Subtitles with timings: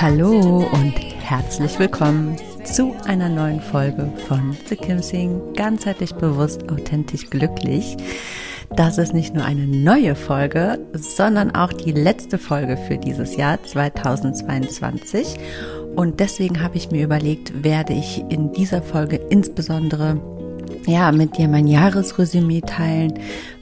[0.00, 7.28] Hallo und herzlich willkommen zu einer neuen Folge von The Kim Sing, ganzheitlich bewusst, authentisch
[7.30, 7.96] glücklich.
[8.76, 13.60] Das ist nicht nur eine neue Folge, sondern auch die letzte Folge für dieses Jahr
[13.60, 15.34] 2022.
[15.96, 20.20] Und deswegen habe ich mir überlegt, werde ich in dieser Folge insbesondere
[20.86, 23.14] ja, mit dir mein Jahresresümee teilen,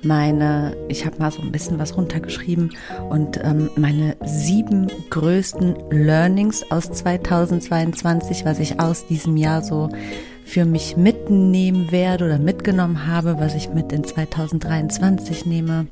[0.02, 2.76] meine, ich habe mal so ein bisschen was runtergeschrieben
[3.10, 9.88] und ähm, meine sieben größten Learnings aus 2022, was ich aus diesem Jahr so
[10.46, 15.88] für mich mitnehmen werde oder mitgenommen habe, was ich mit in 2023 nehme,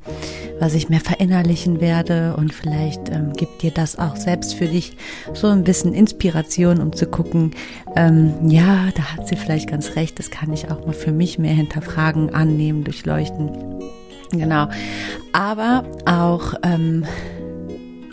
[0.59, 4.95] was ich mehr verinnerlichen werde und vielleicht ähm, gibt dir das auch selbst für dich
[5.33, 7.51] so ein bisschen Inspiration, um zu gucken,
[7.97, 11.37] ähm, ja, da hat sie vielleicht ganz recht, das kann ich auch mal für mich
[11.37, 13.51] mehr hinterfragen, annehmen, durchleuchten.
[14.31, 14.69] Genau.
[15.33, 17.05] Aber auch ähm,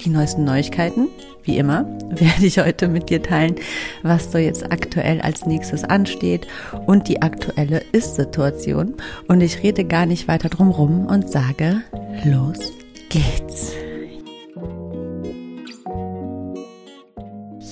[0.04, 1.08] die neuesten Neuigkeiten,
[1.44, 3.56] wie immer, werde ich heute mit dir teilen,
[4.02, 6.46] was so jetzt aktuell als nächstes ansteht
[6.86, 8.94] und die aktuelle Ist-Situation.
[9.28, 11.82] Und ich rede gar nicht weiter drum rum und sage,
[12.24, 12.72] los
[13.08, 13.72] geht's.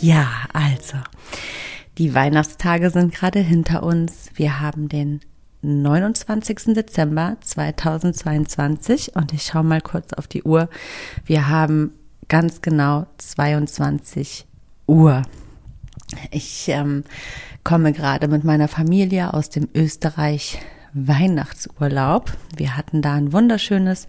[0.01, 0.97] Ja, also,
[1.99, 4.31] die Weihnachtstage sind gerade hinter uns.
[4.35, 5.21] Wir haben den
[5.63, 6.75] 29.
[6.75, 10.71] Dezember 2022 und ich schaue mal kurz auf die Uhr.
[11.27, 11.93] Wir haben
[12.31, 14.47] ganz genau 22
[14.87, 15.23] Uhr.
[16.31, 17.05] Ich ähm,
[17.65, 20.59] komme gerade mit meiner Familie aus dem Österreich
[20.95, 22.33] Weihnachtsurlaub.
[22.57, 24.07] Wir hatten da ein wunderschönes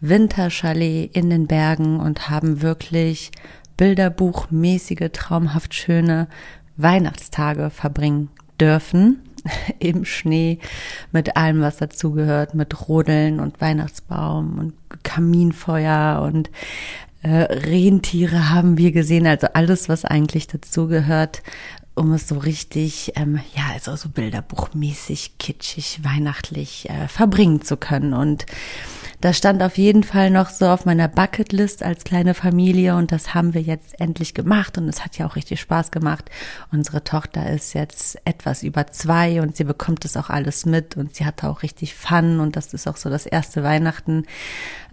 [0.00, 3.30] Winterchalet in den Bergen und haben wirklich
[3.76, 6.26] bilderbuchmäßige, traumhaft schöne
[6.76, 8.28] Weihnachtstage verbringen
[8.60, 9.22] dürfen.
[9.78, 10.58] Im Schnee,
[11.12, 14.74] mit allem, was dazugehört, mit Rodeln und Weihnachtsbaum und
[15.04, 16.50] Kaminfeuer und
[17.24, 21.42] Rentiere haben wir gesehen, also alles, was eigentlich dazugehört,
[21.94, 28.14] um es so richtig, ähm, ja, also so bilderbuchmäßig, kitschig, weihnachtlich äh, verbringen zu können.
[28.14, 28.46] Und
[29.22, 33.34] das stand auf jeden Fall noch so auf meiner Bucketlist als kleine Familie und das
[33.34, 36.28] haben wir jetzt endlich gemacht und es hat ja auch richtig Spaß gemacht.
[36.72, 41.14] Unsere Tochter ist jetzt etwas über zwei und sie bekommt das auch alles mit und
[41.14, 44.24] sie hatte auch richtig Fun und das ist auch so das erste Weihnachten,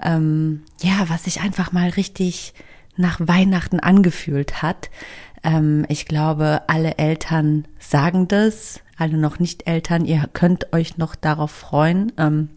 [0.03, 2.53] ähm, ja, was sich einfach mal richtig
[2.97, 4.91] nach Weihnachten angefühlt hat.
[5.43, 11.15] Ähm, ich glaube, alle Eltern sagen das, alle noch nicht Eltern, ihr könnt euch noch
[11.15, 12.11] darauf freuen.
[12.17, 12.49] Ähm,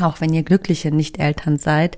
[0.00, 1.96] auch wenn ihr glückliche Nicht-Eltern seid.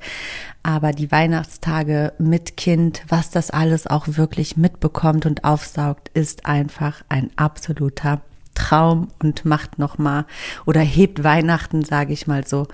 [0.63, 7.03] Aber die Weihnachtstage mit Kind, was das alles auch wirklich mitbekommt und aufsaugt, ist einfach
[7.09, 8.21] ein absoluter
[8.55, 10.27] Traum und macht nochmal
[10.67, 12.67] oder hebt Weihnachten, sage ich mal so,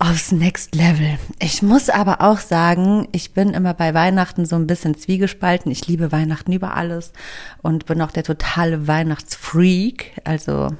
[0.00, 1.18] aufs Next Level.
[1.38, 5.70] Ich muss aber auch sagen, ich bin immer bei Weihnachten so ein bisschen zwiegespalten.
[5.70, 7.12] Ich liebe Weihnachten über alles
[7.60, 10.12] und bin auch der totale Weihnachtsfreak.
[10.24, 10.70] Also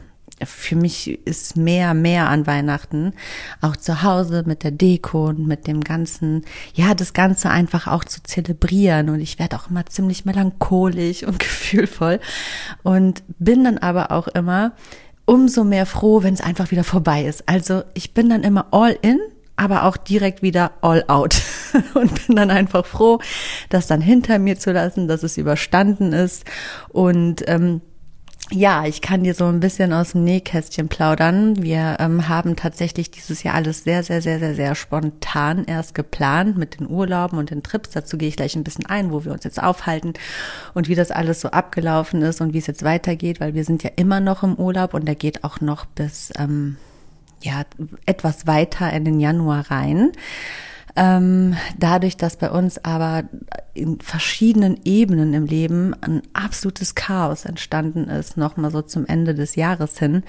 [0.42, 3.12] für mich ist mehr, mehr an Weihnachten.
[3.60, 8.05] Auch zu Hause mit der Deko und mit dem ganzen, ja, das Ganze einfach auch
[8.06, 9.11] zu zelebrieren.
[9.11, 12.20] Und ich werde auch immer ziemlich melancholisch und gefühlvoll.
[12.82, 14.72] Und bin dann aber auch immer
[15.31, 17.49] umso mehr froh, wenn es einfach wieder vorbei ist.
[17.49, 19.21] Also ich bin dann immer all in,
[19.55, 21.41] aber auch direkt wieder all out
[21.94, 23.21] und bin dann einfach froh,
[23.69, 26.44] das dann hinter mir zu lassen, dass es überstanden ist
[26.88, 27.81] und ähm,
[28.52, 31.62] ja, ich kann dir so ein bisschen aus dem Nähkästchen plaudern.
[31.62, 36.58] Wir ähm, haben tatsächlich dieses Jahr alles sehr, sehr, sehr, sehr, sehr spontan erst geplant
[36.58, 37.91] mit den Urlauben und den Trips.
[37.91, 40.14] Dazu gehe ich gleich ein bisschen ein, wo wir uns jetzt aufhalten
[40.75, 43.85] und wie das alles so abgelaufen ist und wie es jetzt weitergeht, weil wir sind
[43.85, 46.76] ja immer noch im Urlaub und der geht auch noch bis ähm,
[47.43, 47.62] ja
[48.05, 50.11] etwas weiter in den Januar rein.
[50.96, 53.25] Ähm, dadurch, dass bei uns aber
[53.75, 59.54] in verschiedenen Ebenen im Leben ein absolutes Chaos entstanden ist, nochmal so zum Ende des
[59.54, 60.22] Jahres hin,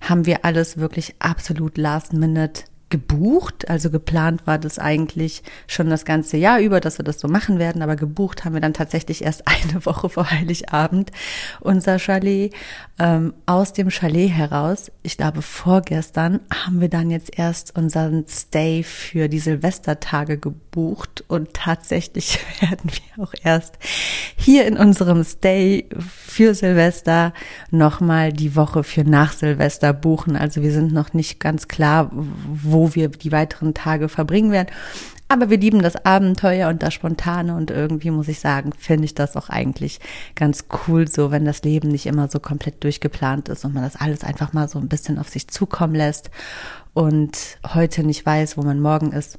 [0.00, 3.68] haben wir alles wirklich absolut last minute gebucht.
[3.68, 7.58] Also geplant war das eigentlich schon das ganze Jahr über, dass wir das so machen
[7.58, 7.82] werden.
[7.82, 11.10] Aber gebucht haben wir dann tatsächlich erst eine Woche vor Heiligabend
[11.60, 12.54] unser Chalet.
[13.00, 18.84] Ähm, aus dem Chalet heraus, ich glaube vorgestern, haben wir dann jetzt erst unseren Stay
[18.84, 20.71] für die Silvestertage gebucht.
[20.74, 23.78] Und tatsächlich werden wir auch erst
[24.36, 27.32] hier in unserem Stay für Silvester
[27.70, 30.36] nochmal die Woche für nach Silvester buchen.
[30.36, 34.70] Also wir sind noch nicht ganz klar, wo wir die weiteren Tage verbringen werden.
[35.28, 39.14] Aber wir lieben das Abenteuer und das Spontane und irgendwie muss ich sagen, finde ich
[39.14, 39.98] das auch eigentlich
[40.34, 43.96] ganz cool so, wenn das Leben nicht immer so komplett durchgeplant ist und man das
[43.96, 46.30] alles einfach mal so ein bisschen auf sich zukommen lässt
[46.92, 49.38] und heute nicht weiß, wo man morgen ist.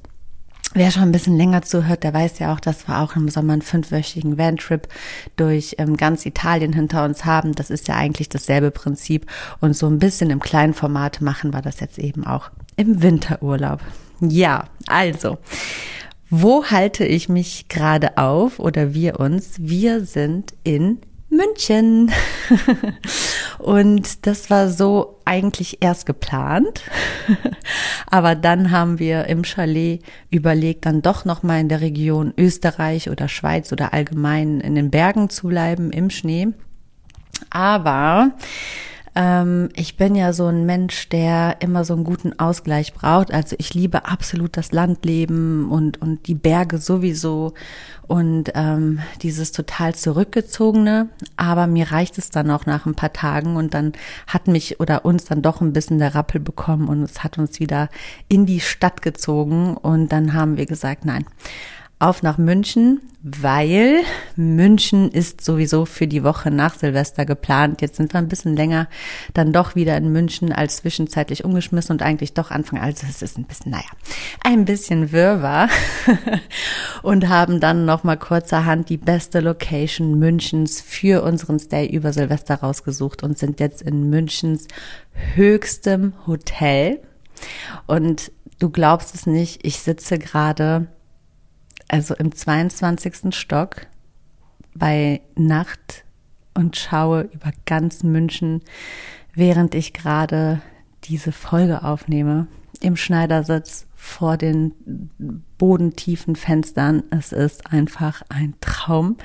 [0.75, 3.53] Wer schon ein bisschen länger zuhört, der weiß ja auch, dass wir auch im Sommer
[3.53, 4.87] einen fünfwöchigen Vantrip
[5.35, 7.53] durch ähm, ganz Italien hinter uns haben.
[7.53, 9.27] Das ist ja eigentlich dasselbe Prinzip.
[9.61, 13.81] Und so ein bisschen im kleinen Format machen wir das jetzt eben auch im Winterurlaub.
[14.19, 15.37] Ja, also,
[16.31, 19.55] wo halte ich mich gerade auf oder wir uns?
[19.59, 20.97] Wir sind in
[21.35, 22.11] München.
[23.59, 26.81] Und das war so eigentlich erst geplant.
[28.07, 33.27] Aber dann haben wir im Chalet überlegt, dann doch nochmal in der Region Österreich oder
[33.27, 36.49] Schweiz oder allgemein in den Bergen zu bleiben im Schnee.
[37.49, 38.31] Aber
[39.15, 43.31] ähm, ich bin ja so ein Mensch, der immer so einen guten Ausgleich braucht.
[43.31, 47.53] Also ich liebe absolut das Landleben und, und die Berge sowieso
[48.07, 51.09] und ähm, dieses total zurückgezogene.
[51.37, 53.93] Aber mir reicht es dann auch nach ein paar Tagen und dann
[54.27, 57.59] hat mich oder uns dann doch ein bisschen der Rappel bekommen und es hat uns
[57.59, 57.89] wieder
[58.29, 61.25] in die Stadt gezogen und dann haben wir gesagt, nein
[61.99, 64.01] auf nach München, weil
[64.35, 67.81] München ist sowieso für die Woche nach Silvester geplant.
[67.81, 68.89] Jetzt sind wir ein bisschen länger
[69.33, 73.37] dann doch wieder in München als zwischenzeitlich umgeschmissen und eigentlich doch Anfang, also es ist
[73.37, 73.85] ein bisschen, naja,
[74.43, 75.69] ein bisschen Wirrwarr
[77.01, 82.55] und haben dann noch mal kurzerhand die beste Location Münchens für unseren Stay über Silvester
[82.55, 84.67] rausgesucht und sind jetzt in Münchens
[85.35, 86.99] höchstem Hotel.
[87.87, 90.87] Und du glaubst es nicht, ich sitze gerade
[91.93, 93.35] also im 22.
[93.35, 93.85] Stock
[94.73, 96.05] bei Nacht
[96.55, 98.63] und schaue über ganz München,
[99.35, 100.59] während ich gerade
[101.03, 102.47] diese Folge aufnehme,
[102.81, 104.73] im Schneidersitz vor den
[105.59, 107.03] bodentiefen Fenstern.
[107.11, 109.17] Es ist einfach ein Traum.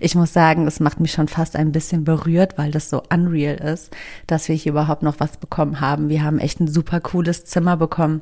[0.00, 3.54] Ich muss sagen, es macht mich schon fast ein bisschen berührt, weil das so unreal
[3.54, 3.94] ist,
[4.26, 6.08] dass wir hier überhaupt noch was bekommen haben.
[6.08, 8.20] Wir haben echt ein super cooles Zimmer bekommen.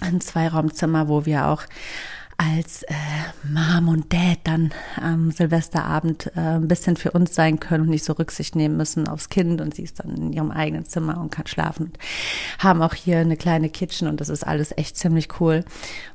[0.00, 1.64] Ein Zweiraumzimmer, wo wir auch
[2.42, 2.94] als äh,
[3.44, 8.04] Mom und Dad dann am Silvesterabend äh, ein bisschen für uns sein können und nicht
[8.04, 11.30] so Rücksicht nehmen müssen aufs Kind und sie ist dann in ihrem eigenen Zimmer und
[11.30, 11.92] kann schlafen.
[12.58, 15.64] Haben auch hier eine kleine Kitchen und das ist alles echt ziemlich cool.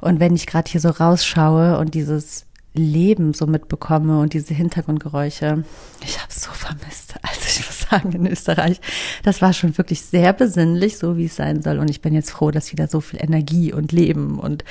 [0.02, 5.64] Und wenn ich gerade hier so rausschaue und dieses Leben so mitbekomme und diese Hintergrundgeräusche.
[6.04, 7.16] Ich habe so vermisst.
[7.24, 8.80] Also ich muss sagen, in Österreich,
[9.24, 11.80] das war schon wirklich sehr besinnlich, so wie es sein soll.
[11.80, 14.64] Und ich bin jetzt froh, dass wieder so viel Energie und Leben und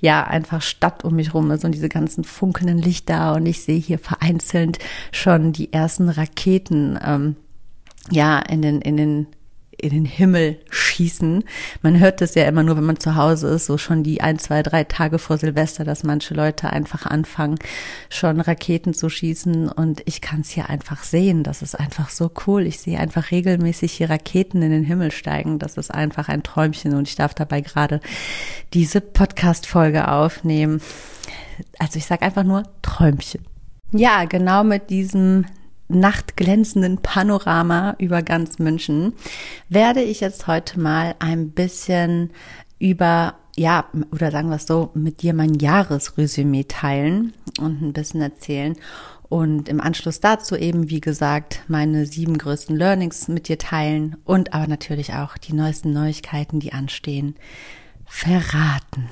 [0.00, 3.34] ja, einfach Stadt um mich rum ist und diese ganzen funkelnden Lichter.
[3.34, 4.78] Und ich sehe hier vereinzelt
[5.12, 6.98] schon die ersten Raketen.
[7.04, 7.36] Ähm,
[8.10, 9.26] ja, in den, in den
[9.80, 11.44] in den Himmel schießen.
[11.82, 14.38] Man hört das ja immer nur, wenn man zu Hause ist, so schon die ein,
[14.38, 17.58] zwei, drei Tage vor Silvester, dass manche Leute einfach anfangen,
[18.08, 19.68] schon Raketen zu schießen.
[19.68, 21.42] Und ich kann es hier einfach sehen.
[21.42, 22.66] Das ist einfach so cool.
[22.66, 25.58] Ich sehe einfach regelmäßig hier Raketen in den Himmel steigen.
[25.58, 28.00] Das ist einfach ein Träumchen und ich darf dabei gerade
[28.74, 30.80] diese Podcast-Folge aufnehmen.
[31.78, 33.44] Also ich sage einfach nur Träumchen.
[33.92, 35.46] Ja, genau mit diesem
[35.90, 39.14] nachtglänzenden Panorama über ganz München,
[39.68, 42.30] werde ich jetzt heute mal ein bisschen
[42.78, 48.22] über, ja, oder sagen wir es so, mit dir mein Jahresresümee teilen und ein bisschen
[48.22, 48.76] erzählen.
[49.28, 54.52] Und im Anschluss dazu eben, wie gesagt, meine sieben größten Learnings mit dir teilen und
[54.54, 57.36] aber natürlich auch die neuesten Neuigkeiten, die anstehen,
[58.06, 59.08] verraten.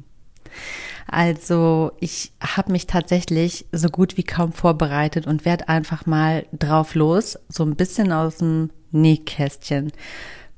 [1.07, 6.95] Also ich habe mich tatsächlich so gut wie kaum vorbereitet und werde einfach mal drauf
[6.95, 9.91] los, so ein bisschen aus dem Nähkästchen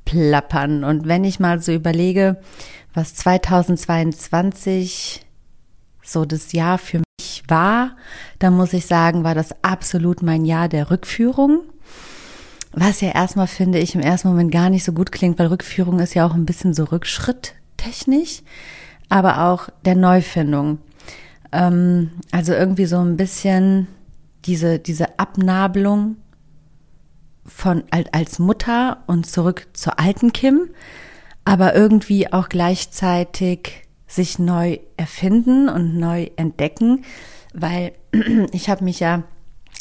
[0.06, 0.84] plappern.
[0.84, 2.42] Und wenn ich mal so überlege,
[2.94, 5.26] was 2022
[6.04, 7.96] so das Jahr für mich war,
[8.40, 11.62] dann muss ich sagen, war das absolut mein Jahr der Rückführung.
[12.74, 16.00] Was ja erstmal finde ich im ersten Moment gar nicht so gut klingt, weil Rückführung
[16.00, 18.42] ist ja auch ein bisschen so Rückschritt technisch.
[19.10, 20.80] Aber auch der Neufindung.
[21.52, 23.88] Ähm, also irgendwie so ein bisschen
[24.46, 26.18] diese, diese Abnabelung
[27.46, 30.70] von als Mutter und zurück zur alten Kim,
[31.46, 37.04] aber irgendwie auch gleichzeitig sich neu erfinden und neu entdecken,
[37.54, 37.94] weil
[38.52, 39.24] ich habe mich ja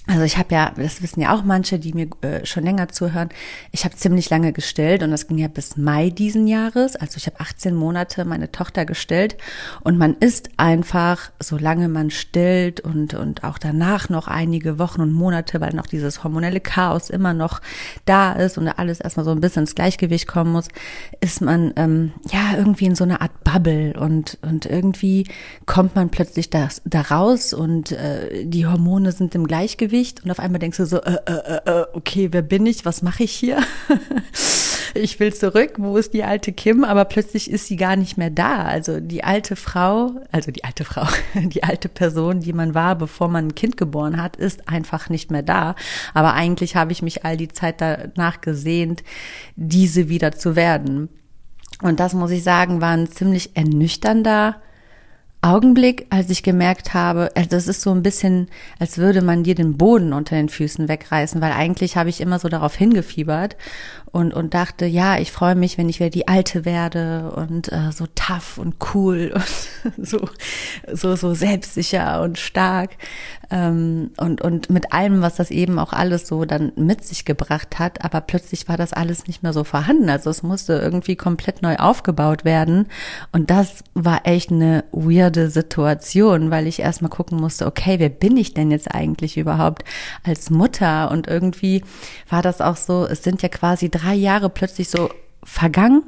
[0.08, 3.28] also ich habe ja, das wissen ja auch manche, die mir äh, schon länger zuhören,
[3.70, 6.96] ich habe ziemlich lange gestillt und das ging ja bis Mai diesen Jahres.
[6.96, 9.36] Also ich habe 18 Monate meine Tochter gestillt
[9.82, 15.12] und man ist einfach, solange man stillt und, und auch danach noch einige Wochen und
[15.12, 17.60] Monate, weil noch dieses hormonelle Chaos immer noch
[18.04, 20.66] da ist und alles erstmal so ein bisschen ins Gleichgewicht kommen muss,
[21.20, 25.28] ist man ähm, ja irgendwie in so einer Art Bubble und, und irgendwie
[25.64, 30.30] kommt man plötzlich da, da raus und äh, die Hormone sind im Gleichgewicht Gleichgewicht und
[30.30, 32.84] auf einmal denkst du so, äh, äh, äh, äh, okay, wer bin ich?
[32.84, 33.58] Was mache ich hier?
[34.94, 36.84] ich will zurück, wo ist die alte Kim?
[36.84, 38.62] Aber plötzlich ist sie gar nicht mehr da.
[38.62, 43.28] Also die alte Frau, also die alte Frau, die alte Person, die man war, bevor
[43.28, 45.74] man ein Kind geboren hat, ist einfach nicht mehr da.
[46.14, 49.02] Aber eigentlich habe ich mich all die Zeit danach gesehnt,
[49.56, 51.08] diese wieder zu werden.
[51.82, 54.60] Und das muss ich sagen, war ein ziemlich ernüchternder
[55.44, 59.56] Augenblick, als ich gemerkt habe, also das ist so ein bisschen, als würde man dir
[59.56, 63.56] den Boden unter den Füßen wegreißen, weil eigentlich habe ich immer so darauf hingefiebert
[64.12, 67.90] und, und dachte, ja, ich freue mich, wenn ich wieder die Alte werde und äh,
[67.92, 69.32] so tough und cool
[69.84, 70.28] und so,
[70.92, 72.90] so, so selbstsicher und stark
[73.50, 77.78] ähm, und, und mit allem, was das eben auch alles so dann mit sich gebracht
[77.78, 78.04] hat.
[78.04, 80.10] Aber plötzlich war das alles nicht mehr so vorhanden.
[80.10, 82.86] Also es musste irgendwie komplett neu aufgebaut werden.
[83.32, 88.36] Und das war echt eine weirde Situation, weil ich erstmal gucken musste, okay, wer bin
[88.36, 89.84] ich denn jetzt eigentlich überhaupt
[90.22, 91.10] als Mutter?
[91.10, 91.82] Und irgendwie
[92.28, 95.10] war das auch so, es sind ja quasi drei drei Jahre plötzlich so
[95.42, 96.02] vergangen.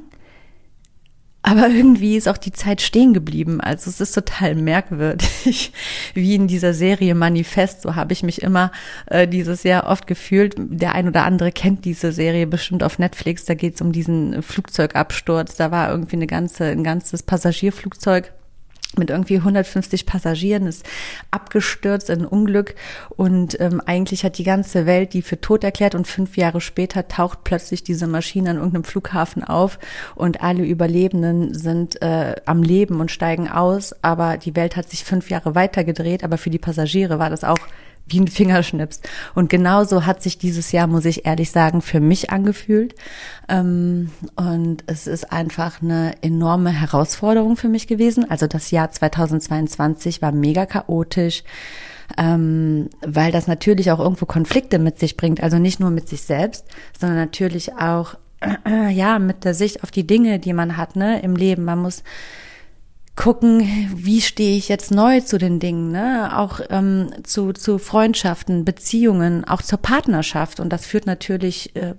[1.47, 3.61] Aber irgendwie ist auch die Zeit stehen geblieben.
[3.61, 5.71] Also es ist total merkwürdig.
[6.15, 8.71] Wie in dieser Serie Manifest, so habe ich mich immer
[9.05, 10.55] äh, dieses Jahr oft gefühlt.
[10.57, 13.45] Der ein oder andere kennt diese Serie bestimmt auf Netflix.
[13.45, 15.55] Da geht es um diesen Flugzeugabsturz.
[15.55, 18.33] Da war irgendwie eine ganze, ein ganzes Passagierflugzeug
[18.97, 20.85] mit irgendwie 150 Passagieren ist
[21.31, 22.75] abgestürzt in Unglück.
[23.09, 25.95] Und ähm, eigentlich hat die ganze Welt die für tot erklärt.
[25.95, 29.79] Und fünf Jahre später taucht plötzlich diese Maschine an irgendeinem Flughafen auf.
[30.15, 35.03] Und alle Überlebenden sind äh, am Leben und steigen aus, aber die Welt hat sich
[35.03, 37.59] fünf Jahre weiter gedreht, aber für die Passagiere war das auch
[38.07, 39.01] wie ein Fingerschnips.
[39.33, 42.95] Und genauso hat sich dieses Jahr, muss ich ehrlich sagen, für mich angefühlt.
[43.49, 48.29] Ähm, und es ist einfach eine enorme Herausforderung für mich gewesen.
[48.29, 51.43] Also das Jahr 2022 war mega chaotisch.
[52.17, 56.21] Ähm, weil das natürlich auch irgendwo Konflikte mit sich bringt, also nicht nur mit sich
[56.21, 56.65] selbst,
[56.99, 58.13] sondern natürlich auch
[58.91, 61.65] ja mit der Sicht auf die Dinge, die man hat, ne, im Leben.
[61.65, 62.03] Man muss
[63.15, 66.37] gucken, wie stehe ich jetzt neu zu den Dingen, ne?
[66.37, 70.59] auch ähm, zu, zu Freundschaften, Beziehungen, auch zur Partnerschaft.
[70.59, 71.93] Und das führt natürlich äh,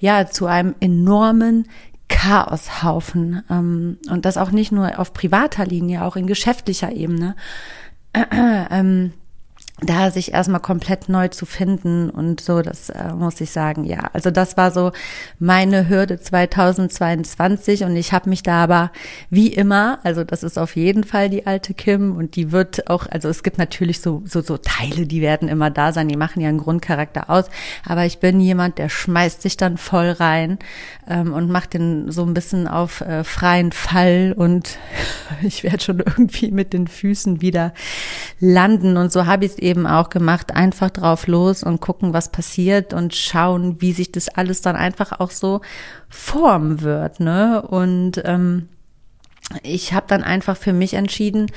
[0.00, 1.66] ja zu einem enormen
[2.08, 3.42] Chaoshaufen.
[3.48, 7.36] Ähm, und das auch nicht nur auf privater Linie, auch in geschäftlicher Ebene.
[8.12, 9.12] Äh, äh, ähm,
[9.82, 14.10] da sich erstmal komplett neu zu finden und so, das äh, muss ich sagen, ja.
[14.12, 14.92] Also das war so
[15.38, 18.92] meine Hürde 2022 und ich habe mich da aber
[19.30, 23.06] wie immer, also das ist auf jeden Fall die alte Kim und die wird auch,
[23.10, 26.40] also es gibt natürlich so so so Teile, die werden immer da sein, die machen
[26.40, 27.46] ja einen Grundcharakter aus,
[27.86, 30.58] aber ich bin jemand, der schmeißt sich dann voll rein
[31.08, 34.78] ähm, und macht den so ein bisschen auf äh, freien Fall und
[35.42, 37.72] ich werde schon irgendwie mit den Füßen wieder
[38.40, 42.12] landen und so habe ich es eben eben auch gemacht, einfach drauf los und gucken,
[42.12, 45.60] was passiert und schauen, wie sich das alles dann einfach auch so
[46.08, 47.62] formen wird, ne?
[47.62, 48.68] Und ähm,
[49.62, 51.50] ich habe dann einfach für mich entschieden,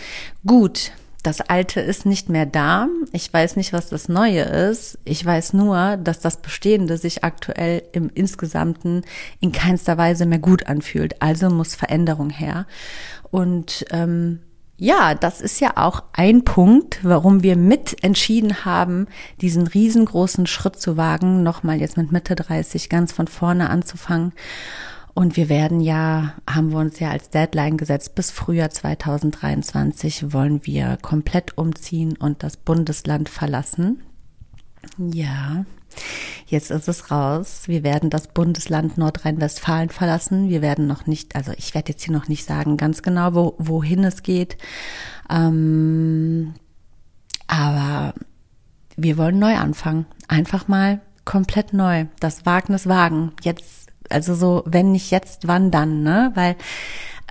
[0.46, 0.92] gut,
[1.24, 2.90] das Alte ist nicht mehr da.
[3.14, 5.00] Ich weiß nicht, was das Neue ist.
[5.06, 9.04] Ich weiß nur, dass das Bestehende sich aktuell im Insgesamten
[9.40, 11.22] in keinster Weise mehr gut anfühlt.
[11.22, 12.66] Also muss Veränderung her.
[13.32, 14.40] Und ähm,
[14.84, 19.08] ja, das ist ja auch ein Punkt, warum wir mit entschieden haben,
[19.40, 24.34] diesen riesengroßen Schritt zu wagen, nochmal jetzt mit Mitte 30 ganz von vorne anzufangen.
[25.14, 30.66] Und wir werden ja, haben wir uns ja als Deadline gesetzt, bis Frühjahr 2023 wollen
[30.66, 34.04] wir komplett umziehen und das Bundesland verlassen.
[34.98, 35.64] Ja,
[36.46, 37.64] Jetzt ist es raus.
[37.68, 40.50] Wir werden das Bundesland Nordrhein-Westfalen verlassen.
[40.50, 43.56] Wir werden noch nicht, also ich werde jetzt hier noch nicht sagen ganz genau, wo,
[43.58, 44.58] wohin es geht.
[45.30, 46.54] Ähm,
[47.48, 48.14] aber
[48.96, 50.06] wir wollen neu anfangen.
[50.28, 52.06] Einfach mal komplett neu.
[52.20, 53.32] Das Wagnis wagen.
[53.42, 56.32] Jetzt, also so, wenn nicht jetzt, wann dann, ne?
[56.36, 56.56] Weil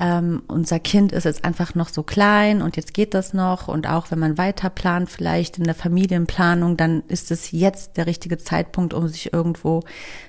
[0.02, 3.88] ähm, unser Kind ist jetzt einfach noch so klein und jetzt geht das noch und
[3.88, 8.37] auch wenn man weiter plant, vielleicht in der Familienplanung, dann ist es jetzt der richtige
[8.37, 9.85] Zeitpunkt, um sich irgendwo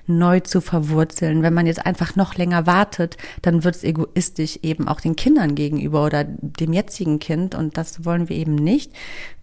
[0.06, 1.42] neu zu verwurzeln.
[1.42, 5.56] Wenn man jetzt einfach noch länger wartet, dann wird es egoistisch eben auch den Kindern
[5.56, 8.92] gegenüber oder dem jetzigen Kind und das wollen wir eben nicht.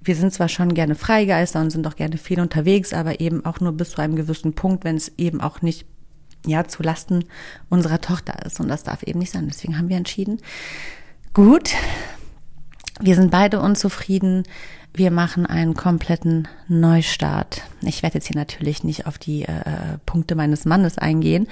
[0.00, 3.58] Wir sind zwar schon gerne Freigeister und sind auch gerne viel unterwegs, aber eben auch
[3.58, 5.86] nur bis zu einem gewissen Punkt, wenn es eben auch nicht
[6.46, 7.24] ja zu Lasten
[7.68, 9.48] unserer Tochter ist und das darf eben nicht sein.
[9.48, 10.40] Deswegen haben wir entschieden,
[11.34, 11.70] gut,
[13.00, 14.44] wir sind beide unzufrieden
[14.92, 17.62] wir machen einen kompletten Neustart.
[17.82, 21.46] Ich werde jetzt hier natürlich nicht auf die äh, Punkte meines Mannes eingehen,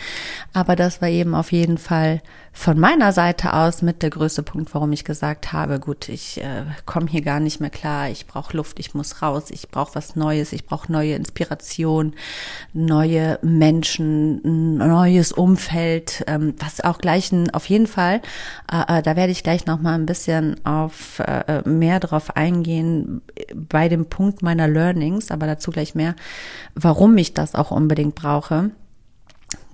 [0.52, 2.20] aber das war eben auf jeden Fall
[2.58, 6.64] von meiner Seite aus mit der größte Punkt, warum ich gesagt habe, gut, ich äh,
[6.86, 10.16] komme hier gar nicht mehr klar, ich brauche Luft, ich muss raus, ich brauche was
[10.16, 12.14] Neues, ich brauche neue Inspiration,
[12.72, 18.22] neue Menschen, neues Umfeld, ähm, was auch gleich ein, auf jeden Fall,
[18.72, 23.22] äh, äh, da werde ich gleich noch mal ein bisschen auf äh, mehr drauf eingehen
[23.54, 26.16] bei dem Punkt meiner Learnings, aber dazu gleich mehr,
[26.74, 28.72] warum ich das auch unbedingt brauche.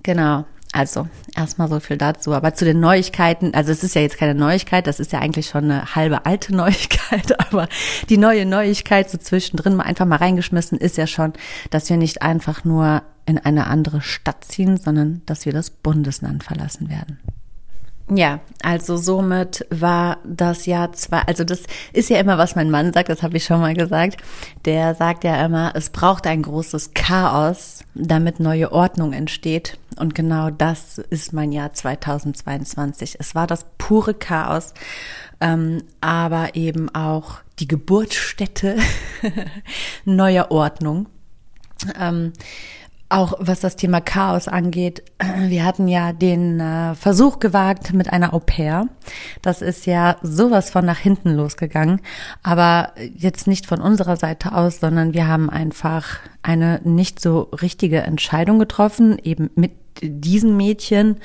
[0.03, 0.45] Genau.
[0.75, 2.33] Also erstmal so viel dazu.
[2.33, 5.47] Aber zu den Neuigkeiten, also es ist ja jetzt keine Neuigkeit, das ist ja eigentlich
[5.47, 7.69] schon eine halbe alte Neuigkeit, aber
[8.09, 11.31] die neue Neuigkeit so zwischendrin mal einfach mal reingeschmissen ist ja schon,
[11.69, 16.43] dass wir nicht einfach nur in eine andere Stadt ziehen, sondern dass wir das Bundesland
[16.43, 17.19] verlassen werden.
[18.07, 22.93] Ja, also somit war das Jahr zwei, also das ist ja immer, was mein Mann
[22.93, 24.17] sagt, das habe ich schon mal gesagt.
[24.65, 29.79] Der sagt ja immer, es braucht ein großes Chaos, damit neue Ordnung entsteht.
[29.97, 33.15] Und genau das ist mein Jahr 2022.
[33.19, 34.75] Es war das pure Chaos,
[35.41, 38.77] ähm, aber eben auch die Geburtsstätte
[40.05, 41.07] neuer Ordnung.
[41.99, 42.33] Ähm,
[43.09, 45.03] auch was das Thema Chaos angeht,
[45.47, 48.87] wir hatten ja den äh, Versuch gewagt mit einer Au pair.
[49.41, 52.01] Das ist ja sowas von nach hinten losgegangen,
[52.43, 58.01] aber jetzt nicht von unserer Seite aus, sondern wir haben einfach eine nicht so richtige
[58.01, 61.17] Entscheidung getroffen, eben mit diesen Mädchen.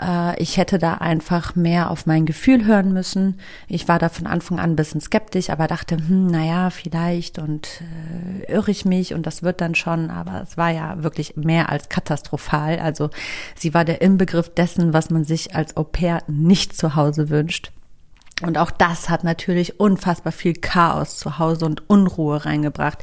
[0.00, 3.38] Äh, ich hätte da einfach mehr auf mein Gefühl hören müssen.
[3.66, 7.68] Ich war da von Anfang an ein bisschen skeptisch, aber dachte, hm, naja, vielleicht und
[7.80, 11.70] äh, irre ich mich und das wird dann schon, aber es war ja wirklich mehr
[11.70, 12.78] als katastrophal.
[12.78, 13.10] Also
[13.54, 17.72] sie war der Inbegriff dessen, was man sich als Au pair nicht zu Hause wünscht.
[18.42, 23.02] Und auch das hat natürlich unfassbar viel Chaos zu Hause und Unruhe reingebracht.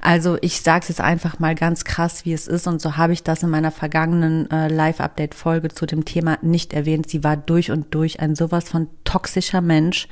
[0.00, 2.66] Also ich sage es jetzt einfach mal ganz krass, wie es ist.
[2.66, 7.10] Und so habe ich das in meiner vergangenen äh, Live-Update-Folge zu dem Thema nicht erwähnt.
[7.10, 10.08] Sie war durch und durch ein sowas von toxischer Mensch.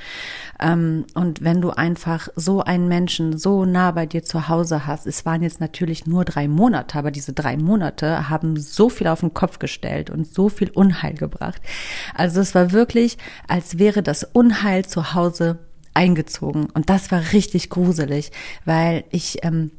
[0.61, 5.07] Ähm, und wenn du einfach so einen Menschen so nah bei dir zu Hause hast,
[5.07, 9.21] es waren jetzt natürlich nur drei Monate, aber diese drei Monate haben so viel auf
[9.21, 11.63] den Kopf gestellt und so viel Unheil gebracht.
[12.15, 15.59] Also es war wirklich, als wäre das Unheil zu Hause
[15.95, 16.67] eingezogen.
[16.67, 18.31] Und das war richtig gruselig,
[18.65, 19.73] weil ich ähm,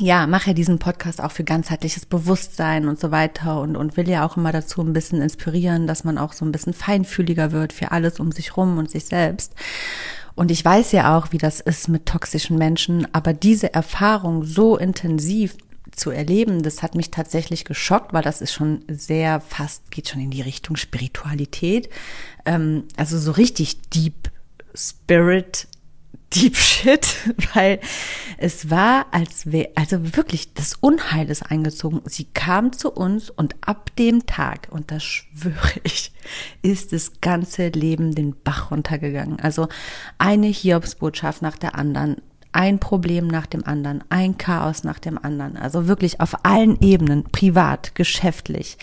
[0.00, 4.26] ja, mache diesen Podcast auch für ganzheitliches Bewusstsein und so weiter und, und will ja
[4.26, 7.92] auch immer dazu ein bisschen inspirieren, dass man auch so ein bisschen feinfühliger wird für
[7.92, 9.54] alles um sich rum und sich selbst.
[10.34, 14.76] Und ich weiß ja auch, wie das ist mit toxischen Menschen, aber diese Erfahrung so
[14.76, 15.56] intensiv
[15.94, 20.20] zu erleben, das hat mich tatsächlich geschockt, weil das ist schon sehr fast, geht schon
[20.20, 21.90] in die Richtung Spiritualität.
[22.46, 24.30] Ähm, also so richtig deep
[24.74, 25.66] Spirit,
[26.34, 27.16] Deep Shit,
[27.54, 27.80] weil
[28.38, 32.02] es war, als wäre, also wirklich, das Unheil ist eingezogen.
[32.04, 36.12] Sie kam zu uns und ab dem Tag, und das schwöre ich,
[36.62, 39.40] ist das ganze Leben den Bach runtergegangen.
[39.40, 39.68] Also
[40.18, 42.16] eine Hiobsbotschaft nach der anderen,
[42.52, 45.56] ein Problem nach dem anderen, ein Chaos nach dem anderen.
[45.56, 48.78] Also wirklich auf allen Ebenen, privat, geschäftlich,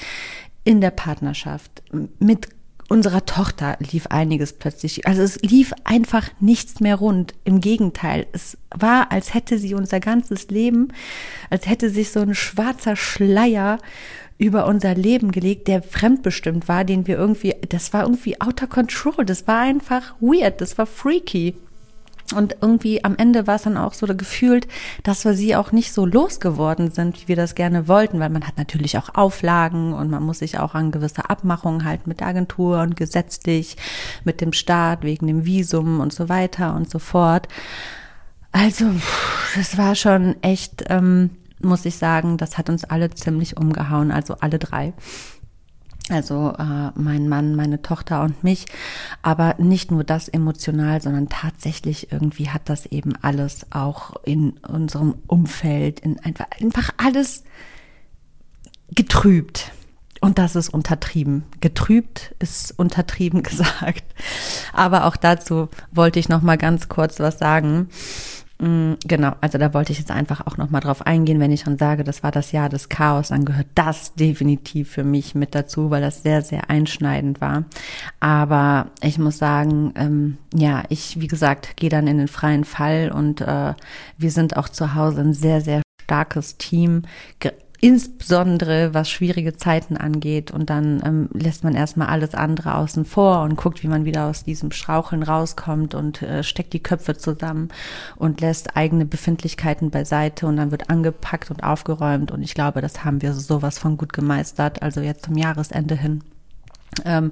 [0.64, 1.82] in der Partnerschaft,
[2.20, 2.50] mit
[2.90, 5.08] unserer Tochter lief einiges plötzlich.
[5.08, 7.34] Also es lief einfach nichts mehr rund.
[7.44, 10.90] Im Gegenteil, es war, als hätte sie unser ganzes Leben,
[11.50, 13.80] als hätte sich so ein schwarzer Schleier
[14.38, 19.26] über unser Leben gelegt, der fremdbestimmt war, den wir irgendwie, das war irgendwie outer control,
[19.26, 21.56] das war einfach weird, das war freaky.
[22.36, 24.68] Und irgendwie am Ende war es dann auch so gefühlt,
[25.04, 28.46] dass wir sie auch nicht so losgeworden sind, wie wir das gerne wollten, weil man
[28.46, 32.28] hat natürlich auch Auflagen und man muss sich auch an gewisse Abmachungen halten mit der
[32.28, 33.78] Agentur und gesetzlich
[34.26, 37.48] mit dem Staat wegen dem Visum und so weiter und so fort.
[38.52, 38.86] Also,
[39.56, 41.30] das war schon echt, ähm,
[41.62, 44.94] muss ich sagen, das hat uns alle ziemlich umgehauen, also alle drei
[46.10, 48.66] also äh, mein Mann, meine Tochter und mich.
[49.22, 55.16] Aber nicht nur das emotional, sondern tatsächlich irgendwie hat das eben alles auch in unserem
[55.28, 57.44] Umfeld, in einfach, einfach alles
[58.92, 59.72] getrübt.
[60.20, 61.44] Und das ist untertrieben.
[61.62, 64.04] Getrübt ist untertrieben gesagt.
[64.74, 67.90] Aber auch dazu wollte ich noch mal ganz kurz was sagen.
[68.60, 71.78] Mm, genau, also da wollte ich jetzt einfach auch nochmal drauf eingehen, wenn ich schon
[71.78, 75.92] sage, das war das Jahr des Chaos, dann gehört das definitiv für mich mit dazu,
[75.92, 77.66] weil das sehr, sehr einschneidend war.
[78.20, 83.12] Aber ich muss sagen, ähm, ja, ich, wie gesagt, gehe dann in den freien Fall
[83.14, 83.74] und äh,
[84.18, 87.04] wir sind auch zu Hause ein sehr, sehr starkes Team
[87.80, 90.52] insbesondere was schwierige Zeiten angeht.
[90.52, 94.26] Und dann ähm, lässt man erstmal alles andere außen vor und guckt, wie man wieder
[94.26, 97.70] aus diesem Straucheln rauskommt und äh, steckt die Köpfe zusammen
[98.16, 102.32] und lässt eigene Befindlichkeiten beiseite und dann wird angepackt und aufgeräumt.
[102.32, 104.82] Und ich glaube, das haben wir sowas von gut gemeistert.
[104.82, 106.24] Also jetzt zum Jahresende hin.
[107.06, 107.32] Ähm,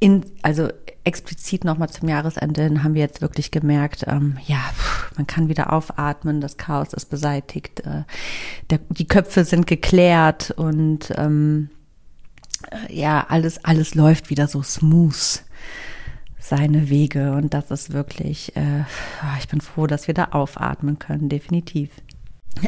[0.00, 0.68] in, also
[1.04, 4.58] explizit nochmal zum Jahresende hin haben wir jetzt wirklich gemerkt, ähm, ja,
[5.16, 8.02] man kann wieder aufatmen, das Chaos ist beseitigt, äh,
[8.70, 11.70] der, die Köpfe sind geklärt und ähm,
[12.70, 15.42] äh, ja, alles, alles läuft wieder so smooth
[16.38, 18.84] seine Wege und das ist wirklich, äh,
[19.38, 21.90] ich bin froh, dass wir da aufatmen können, definitiv.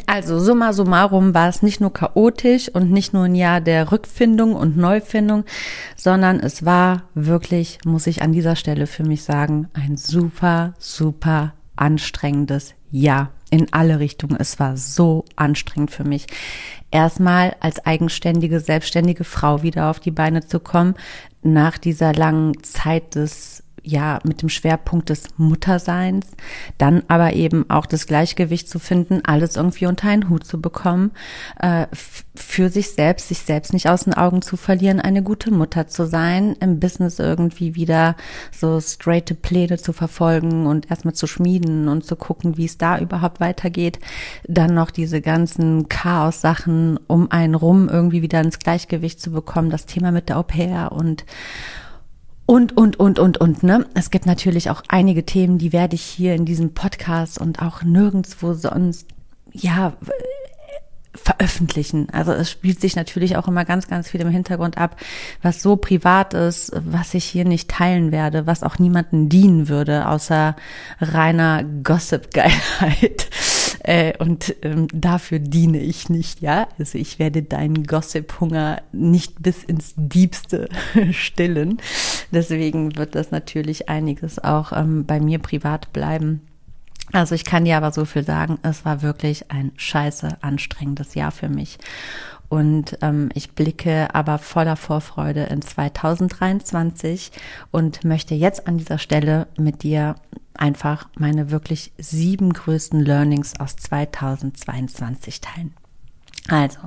[0.07, 4.55] Also summa summarum war es nicht nur chaotisch und nicht nur ein Jahr der Rückfindung
[4.55, 5.43] und Neufindung,
[5.95, 11.53] sondern es war wirklich, muss ich an dieser Stelle für mich sagen, ein super, super
[11.75, 14.37] anstrengendes Jahr in alle Richtungen.
[14.39, 16.25] Es war so anstrengend für mich.
[16.89, 20.95] Erstmal als eigenständige, selbstständige Frau wieder auf die Beine zu kommen,
[21.43, 26.27] nach dieser langen Zeit des ja, mit dem Schwerpunkt des Mutterseins,
[26.77, 31.11] dann aber eben auch das Gleichgewicht zu finden, alles irgendwie unter einen Hut zu bekommen,
[31.59, 31.87] äh,
[32.35, 36.07] für sich selbst, sich selbst nicht aus den Augen zu verlieren, eine gute Mutter zu
[36.07, 38.15] sein, im Business irgendwie wieder
[38.51, 42.99] so straighte Pläne zu verfolgen und erstmal zu schmieden und zu gucken, wie es da
[42.99, 43.99] überhaupt weitergeht,
[44.47, 49.85] dann noch diese ganzen Chaos-Sachen um einen rum irgendwie wieder ins Gleichgewicht zu bekommen, das
[49.85, 51.25] Thema mit der Au pair und
[52.45, 53.85] und, und, und, und, und, ne?
[53.93, 57.83] Es gibt natürlich auch einige Themen, die werde ich hier in diesem Podcast und auch
[57.83, 59.07] nirgendwo sonst,
[59.51, 59.93] ja,
[61.15, 62.09] veröffentlichen.
[62.11, 64.97] Also es spielt sich natürlich auch immer ganz, ganz viel im Hintergrund ab,
[65.41, 70.07] was so privat ist, was ich hier nicht teilen werde, was auch niemanden dienen würde,
[70.07, 70.55] außer
[70.99, 73.29] reiner Gossip-Geilheit.
[73.83, 76.67] Äh, und ähm, dafür diene ich nicht, ja.
[76.79, 80.69] Also ich werde deinen Gossip-Hunger nicht bis ins Diebste
[81.11, 81.79] stillen.
[82.31, 86.41] Deswegen wird das natürlich einiges auch ähm, bei mir privat bleiben.
[87.11, 91.31] Also ich kann dir aber so viel sagen, es war wirklich ein scheiße anstrengendes Jahr
[91.31, 91.77] für mich.
[92.53, 97.31] Und ähm, ich blicke aber voller Vorfreude in 2023
[97.71, 100.17] und möchte jetzt an dieser Stelle mit dir
[100.53, 105.73] einfach meine wirklich sieben größten Learnings aus 2022 teilen.
[106.47, 106.77] Also,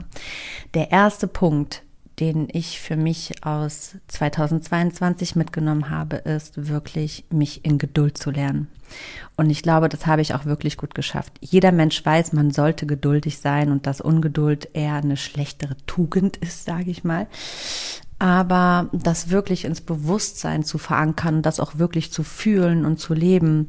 [0.74, 1.82] der erste Punkt,
[2.20, 8.68] den ich für mich aus 2022 mitgenommen habe, ist wirklich, mich in Geduld zu lernen.
[9.36, 11.32] Und ich glaube, das habe ich auch wirklich gut geschafft.
[11.40, 16.64] Jeder Mensch weiß, man sollte geduldig sein und dass Ungeduld eher eine schlechtere Tugend ist,
[16.64, 17.26] sage ich mal.
[18.18, 23.68] Aber das wirklich ins Bewusstsein zu verankern das auch wirklich zu fühlen und zu leben,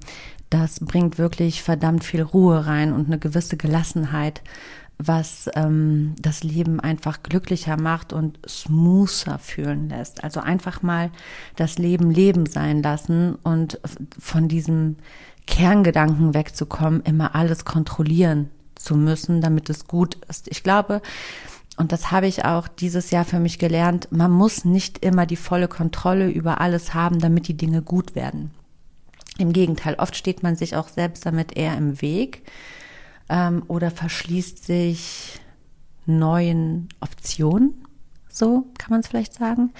[0.50, 4.42] das bringt wirklich verdammt viel Ruhe rein und eine gewisse Gelassenheit,
[5.00, 10.24] was ähm, das Leben einfach glücklicher macht und smoother fühlen lässt.
[10.24, 11.12] Also einfach mal
[11.56, 13.80] das Leben Leben sein lassen und
[14.18, 14.98] von diesem
[15.46, 20.48] Kerngedanken wegzukommen, immer alles kontrollieren zu müssen, damit es gut ist.
[20.50, 21.02] Ich glaube,
[21.78, 25.36] und das habe ich auch dieses Jahr für mich gelernt, man muss nicht immer die
[25.36, 28.52] volle Kontrolle über alles haben, damit die Dinge gut werden.
[29.38, 32.44] Im Gegenteil, oft steht man sich auch selbst damit eher im Weg
[33.30, 35.40] ähm, oder verschließt sich
[36.06, 37.86] neuen Optionen.
[38.30, 39.72] So kann man es vielleicht sagen.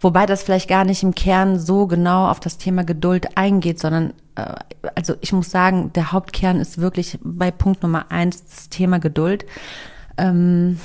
[0.00, 4.12] Wobei das vielleicht gar nicht im Kern so genau auf das Thema Geduld eingeht, sondern
[4.34, 4.54] äh,
[4.94, 9.46] also ich muss sagen, der Hauptkern ist wirklich bei Punkt Nummer eins das Thema Geduld.
[10.18, 10.78] Ähm,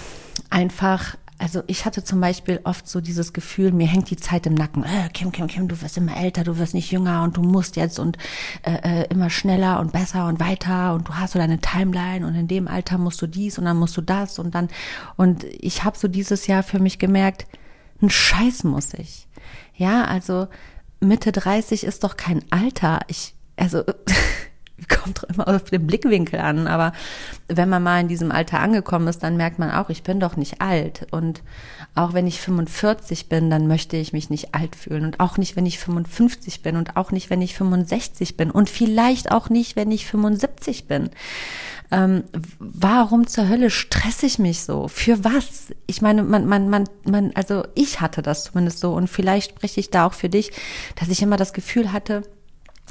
[0.50, 4.54] einfach also ich hatte zum Beispiel oft so dieses Gefühl, mir hängt die Zeit im
[4.54, 4.84] Nacken.
[4.84, 7.78] Äh, Kim, Kim, Kim, du wirst immer älter, du wirst nicht jünger und du musst
[7.78, 8.20] jetzt und
[8.62, 12.36] äh, äh, immer schneller und besser und weiter und du hast so deine Timeline und
[12.36, 14.70] in dem Alter musst du dies und dann musst du das und dann
[15.18, 17.48] und ich habe so dieses Jahr für mich gemerkt,
[18.04, 19.28] ein Scheiß muss ich.
[19.76, 20.48] Ja, also
[21.00, 23.00] Mitte 30 ist doch kein Alter.
[23.08, 23.84] Ich also
[24.90, 26.68] kommt immer auf den Blickwinkel an.
[26.68, 26.94] Aber
[27.48, 30.36] wenn man mal in diesem Alter angekommen ist, dann merkt man auch, ich bin doch
[30.36, 31.08] nicht alt.
[31.12, 31.42] Und
[31.96, 35.06] auch wenn ich 45 bin, dann möchte ich mich nicht alt fühlen.
[35.06, 38.70] Und auch nicht, wenn ich 55 bin und auch nicht, wenn ich 65 bin und
[38.70, 41.10] vielleicht auch nicht, wenn ich 75 bin.
[41.94, 42.24] Ähm,
[42.60, 44.88] warum zur Hölle stress ich mich so?
[44.88, 45.74] Für was?
[45.88, 49.82] Ich meine, man, man, man, man, also ich hatte das zumindest so und vielleicht spreche
[49.82, 50.52] ich da auch für dich,
[50.96, 52.24] dass ich immer das Gefühl hatte,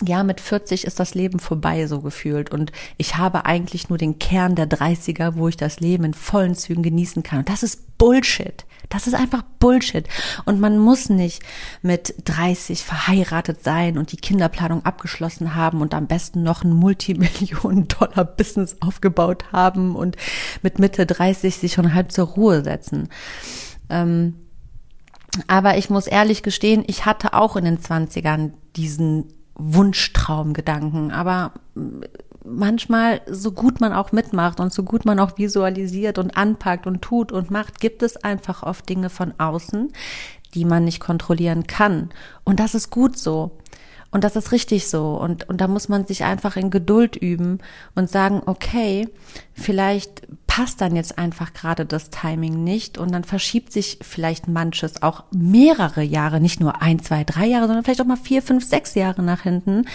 [0.05, 2.51] ja, mit 40 ist das Leben vorbei, so gefühlt.
[2.51, 6.55] Und ich habe eigentlich nur den Kern der 30er, wo ich das Leben in vollen
[6.55, 7.41] Zügen genießen kann.
[7.41, 8.65] Und das ist Bullshit.
[8.89, 10.09] Das ist einfach Bullshit.
[10.47, 11.43] Und man muss nicht
[11.83, 18.79] mit 30 verheiratet sein und die Kinderplanung abgeschlossen haben und am besten noch ein Multimillionen-Dollar-Business
[18.81, 20.17] aufgebaut haben und
[20.63, 23.09] mit Mitte 30 sich schon halb zur Ruhe setzen.
[23.91, 24.35] Ähm,
[25.47, 31.11] aber ich muss ehrlich gestehen, ich hatte auch in den 20ern diesen Wunschtraumgedanken.
[31.11, 31.53] Aber
[32.45, 37.03] manchmal, so gut man auch mitmacht und so gut man auch visualisiert und anpackt und
[37.03, 39.93] tut und macht, gibt es einfach oft Dinge von außen,
[40.55, 42.11] die man nicht kontrollieren kann.
[42.45, 43.59] Und das ist gut so.
[44.13, 45.15] Und das ist richtig so.
[45.15, 47.59] Und, und da muss man sich einfach in Geduld üben
[47.95, 49.09] und sagen, okay,
[49.53, 50.27] vielleicht
[50.61, 55.25] passt dann jetzt einfach gerade das Timing nicht und dann verschiebt sich vielleicht manches auch
[55.31, 58.95] mehrere Jahre, nicht nur ein, zwei, drei Jahre, sondern vielleicht auch mal vier, fünf, sechs
[58.95, 59.87] Jahre nach hinten.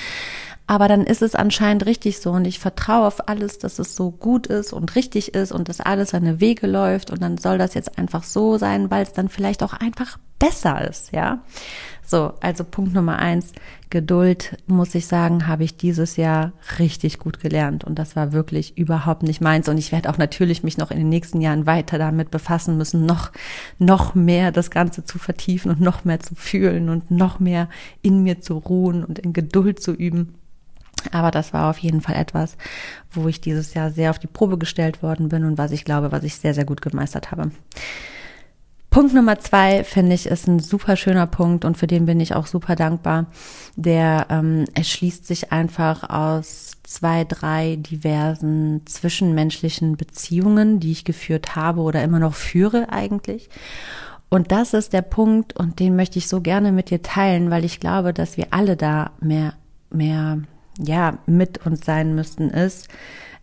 [0.67, 4.10] Aber dann ist es anscheinend richtig so und ich vertraue auf alles, dass es so
[4.10, 7.75] gut ist und richtig ist und dass alles seine Wege läuft und dann soll das
[7.75, 11.43] jetzt einfach so sein, weil es dann vielleicht auch einfach besser ist, ja.
[12.04, 13.54] So, also Punkt Nummer eins,
[13.89, 18.78] Geduld, muss ich sagen, habe ich dieses Jahr richtig gut gelernt und das war wirklich
[18.78, 21.97] überhaupt nicht meins und ich werde auch natürlich mich noch in den nächsten Jahren weiter
[21.97, 23.32] damit befassen müssen, noch,
[23.78, 27.69] noch mehr das Ganze zu vertiefen und noch mehr zu fühlen und noch mehr
[28.01, 30.34] in mir zu ruhen und in Geduld zu üben.
[31.13, 32.58] Aber das war auf jeden Fall etwas,
[33.12, 36.12] wo ich dieses Jahr sehr auf die Probe gestellt worden bin und was ich glaube,
[36.12, 37.52] was ich sehr, sehr gut gemeistert habe.
[38.96, 42.34] Punkt Nummer zwei, finde ich, ist ein super schöner Punkt und für den bin ich
[42.34, 43.26] auch super dankbar.
[43.76, 51.82] Der ähm, erschließt sich einfach aus zwei, drei diversen zwischenmenschlichen Beziehungen, die ich geführt habe
[51.82, 53.50] oder immer noch führe eigentlich.
[54.30, 57.65] Und das ist der Punkt und den möchte ich so gerne mit dir teilen, weil
[57.65, 59.56] ich glaube, dass wir alle da mehr,
[59.89, 60.39] mehr,
[60.79, 62.88] ja, mit uns sein müssten, ist,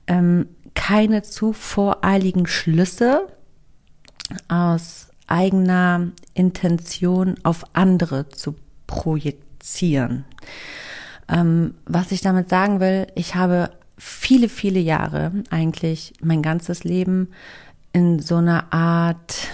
[0.06, 3.28] ähm, keine zu voreiligen Schlüsse
[4.48, 10.24] aus eigener Intention auf andere zu projizieren.
[11.28, 17.28] Ähm, was ich damit sagen will, ich habe viele, viele Jahre, eigentlich mein ganzes Leben,
[17.92, 19.48] in so einer Art,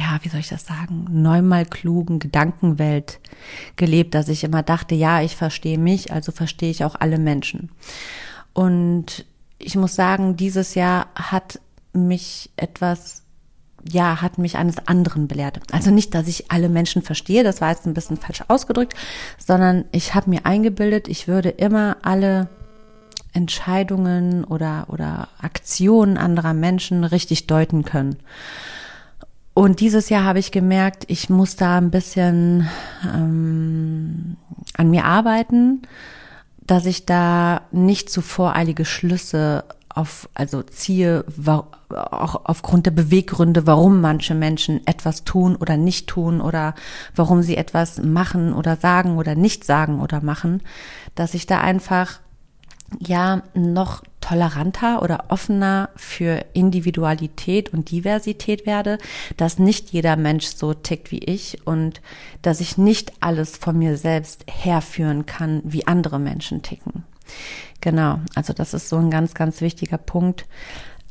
[0.00, 3.20] ja, wie soll ich das sagen, neunmal klugen Gedankenwelt
[3.76, 7.70] gelebt, dass ich immer dachte, ja, ich verstehe mich, also verstehe ich auch alle Menschen.
[8.54, 9.26] Und
[9.58, 11.60] ich muss sagen, dieses Jahr hat
[11.92, 13.22] mich etwas
[13.90, 15.58] ja, hat mich eines anderen belehrt.
[15.72, 18.92] Also nicht, dass ich alle Menschen verstehe, das war jetzt ein bisschen falsch ausgedrückt,
[19.38, 22.50] sondern ich habe mir eingebildet, ich würde immer alle
[23.32, 28.16] Entscheidungen oder, oder Aktionen anderer Menschen richtig deuten können.
[29.60, 32.66] Und dieses Jahr habe ich gemerkt, ich muss da ein bisschen
[33.04, 34.38] ähm,
[34.74, 35.82] an mir arbeiten,
[36.60, 41.26] dass ich da nicht zu voreilige Schlüsse auf, also ziehe,
[41.90, 46.74] auch aufgrund der Beweggründe, warum manche Menschen etwas tun oder nicht tun oder
[47.14, 50.62] warum sie etwas machen oder sagen oder nicht sagen oder machen,
[51.14, 52.20] dass ich da einfach
[52.98, 58.98] ja noch toleranter oder offener für Individualität und Diversität werde,
[59.36, 62.00] dass nicht jeder Mensch so tickt wie ich und
[62.42, 67.04] dass ich nicht alles von mir selbst herführen kann, wie andere Menschen ticken.
[67.80, 70.46] Genau, also das ist so ein ganz, ganz wichtiger Punkt,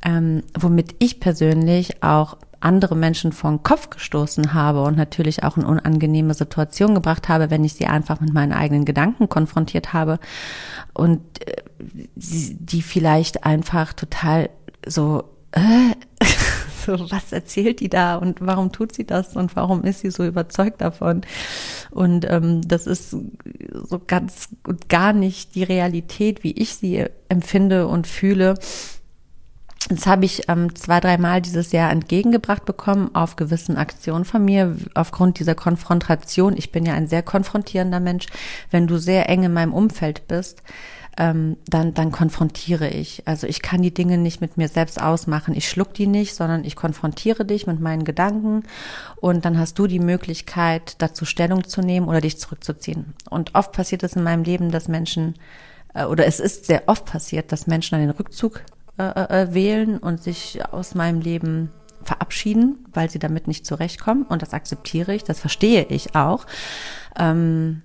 [0.04, 5.58] ähm, womit ich persönlich auch andere Menschen vor den Kopf gestoßen habe und natürlich auch
[5.58, 10.19] in unangenehme Situationen gebracht habe, wenn ich sie einfach mit meinen eigenen Gedanken konfrontiert habe
[10.93, 11.63] und äh,
[12.15, 14.50] die vielleicht einfach total
[14.86, 15.95] so äh,
[16.86, 20.26] so, was erzählt die da und warum tut sie das und warum ist sie so
[20.26, 21.22] überzeugt davon?
[21.91, 27.88] Und ähm, das ist so ganz und gar nicht die Realität, wie ich sie empfinde
[27.88, 28.56] und fühle.
[29.88, 34.76] Das habe ich ähm, zwei, dreimal dieses Jahr entgegengebracht bekommen auf gewissen Aktionen von mir,
[34.94, 36.58] aufgrund dieser Konfrontation.
[36.58, 38.28] Ich bin ja ein sehr konfrontierender Mensch.
[38.72, 40.62] Wenn du sehr eng in meinem Umfeld bist,
[41.18, 43.24] ähm, dann, dann konfrontiere ich.
[43.26, 45.56] Also ich kann die Dinge nicht mit mir selbst ausmachen.
[45.56, 48.63] Ich schluck die nicht, sondern ich konfrontiere dich mit meinen Gedanken
[49.18, 53.13] und dann hast du die Möglichkeit, dazu Stellung zu nehmen oder dich zurückzuziehen.
[53.30, 55.36] Und oft passiert es in meinem Leben, dass Menschen
[55.94, 58.62] äh, oder es ist sehr oft passiert, dass Menschen einen Rückzug
[58.99, 61.71] äh, äh, wählen und sich aus meinem Leben
[62.03, 64.23] verabschieden, weil sie damit nicht zurechtkommen.
[64.23, 66.45] Und das akzeptiere ich, das verstehe ich auch.
[67.17, 67.81] Ähm,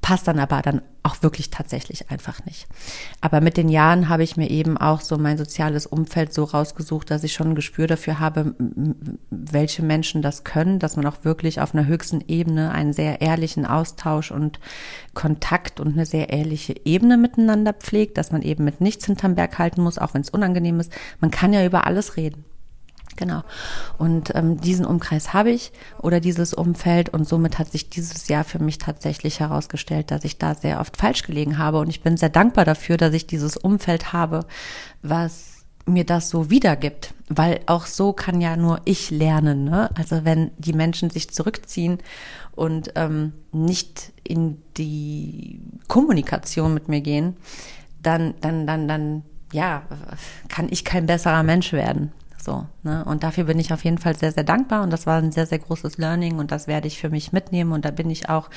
[0.00, 2.66] passt dann aber dann auch wirklich tatsächlich einfach nicht.
[3.20, 7.10] Aber mit den Jahren habe ich mir eben auch so mein soziales Umfeld so rausgesucht,
[7.10, 8.54] dass ich schon ein Gespür dafür habe,
[9.30, 13.66] welche Menschen das können, dass man auch wirklich auf einer höchsten Ebene einen sehr ehrlichen
[13.66, 14.60] Austausch und
[15.14, 19.58] Kontakt und eine sehr ehrliche Ebene miteinander pflegt, dass man eben mit nichts hinterm Berg
[19.58, 20.92] halten muss, auch wenn es unangenehm ist.
[21.20, 22.44] Man kann ja über alles reden.
[23.18, 23.42] Genau.
[23.98, 28.44] Und ähm, diesen Umkreis habe ich oder dieses Umfeld und somit hat sich dieses Jahr
[28.44, 32.16] für mich tatsächlich herausgestellt, dass ich da sehr oft falsch gelegen habe und ich bin
[32.16, 34.46] sehr dankbar dafür, dass ich dieses Umfeld habe,
[35.02, 39.64] was mir das so wiedergibt, weil auch so kann ja nur ich lernen.
[39.64, 39.90] Ne?
[39.96, 41.98] Also wenn die Menschen sich zurückziehen
[42.52, 47.36] und ähm, nicht in die Kommunikation mit mir gehen,
[48.00, 49.82] dann, dann, dann, dann, ja,
[50.48, 52.12] kann ich kein besserer Mensch werden.
[52.48, 53.04] So, ne?
[53.04, 55.44] Und dafür bin ich auf jeden Fall sehr, sehr dankbar und das war ein sehr,
[55.44, 58.48] sehr großes Learning und das werde ich für mich mitnehmen und da bin ich auch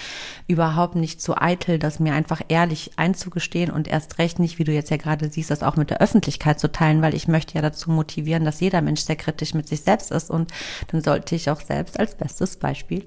[0.47, 4.71] überhaupt nicht zu eitel, das mir einfach ehrlich einzugestehen und erst recht nicht, wie du
[4.71, 7.61] jetzt ja gerade siehst, das auch mit der Öffentlichkeit zu teilen, weil ich möchte ja
[7.61, 10.51] dazu motivieren, dass jeder Mensch sehr kritisch mit sich selbst ist und
[10.87, 13.05] dann sollte ich auch selbst als bestes Beispiel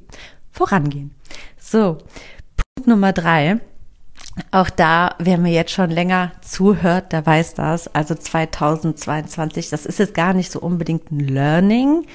[0.50, 1.12] vorangehen.
[1.58, 1.96] So,
[2.76, 3.58] Punkt Nummer drei
[4.50, 7.92] auch da, wer mir jetzt schon länger zuhört, der weiß das.
[7.94, 12.06] Also 2022, das ist jetzt gar nicht so unbedingt ein Learning,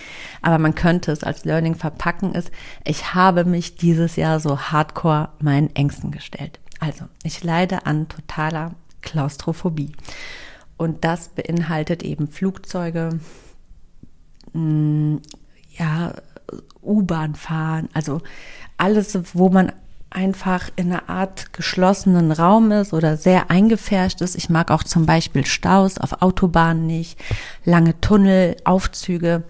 [0.42, 2.52] aber man könnte es als Learning verpacken, ist,
[2.84, 6.60] ich habe mich dieses Jahr so hardcore meinen Ängsten gestellt.
[6.80, 9.94] Also, ich leide an totaler Klaustrophobie.
[10.78, 13.20] Und das beinhaltet eben Flugzeuge,
[14.54, 15.18] mm,
[15.78, 16.14] ja,
[16.82, 18.22] U-Bahn fahren, also
[18.78, 19.74] alles, wo man
[20.10, 24.36] einfach in einer Art geschlossenen Raum ist oder sehr eingefärscht ist.
[24.36, 27.20] Ich mag auch zum Beispiel Staus auf Autobahnen nicht,
[27.64, 29.44] lange Tunnel, Aufzüge.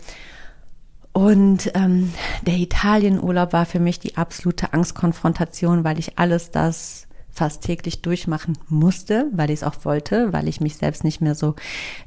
[1.12, 2.14] Und ähm,
[2.46, 8.58] der Italienurlaub war für mich die absolute Angstkonfrontation, weil ich alles das fast täglich durchmachen
[8.68, 11.56] musste, weil ich es auch wollte, weil ich mich selbst nicht mehr so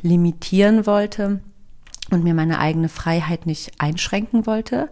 [0.03, 1.41] limitieren wollte
[2.13, 4.89] und mir meine eigene Freiheit nicht einschränken wollte.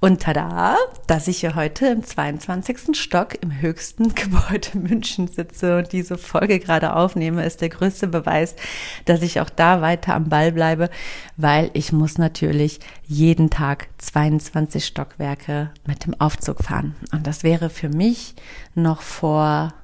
[0.00, 2.98] Und tada, dass ich hier heute im 22.
[2.98, 8.56] Stock im höchsten Gebäude München sitze und diese Folge gerade aufnehme, ist der größte Beweis,
[9.04, 10.90] dass ich auch da weiter am Ball bleibe,
[11.36, 16.94] weil ich muss natürlich jeden Tag 22 Stockwerke mit dem Aufzug fahren.
[17.12, 18.34] Und das wäre für mich
[18.74, 19.74] noch vor,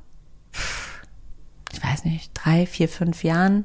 [1.72, 3.64] ich weiß nicht, drei, vier, fünf Jahren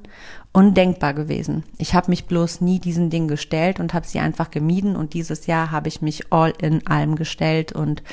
[0.53, 1.63] undenkbar gewesen.
[1.77, 5.47] Ich habe mich bloß nie diesen Ding gestellt und habe sie einfach gemieden und dieses
[5.47, 8.03] Jahr habe ich mich all in allem gestellt und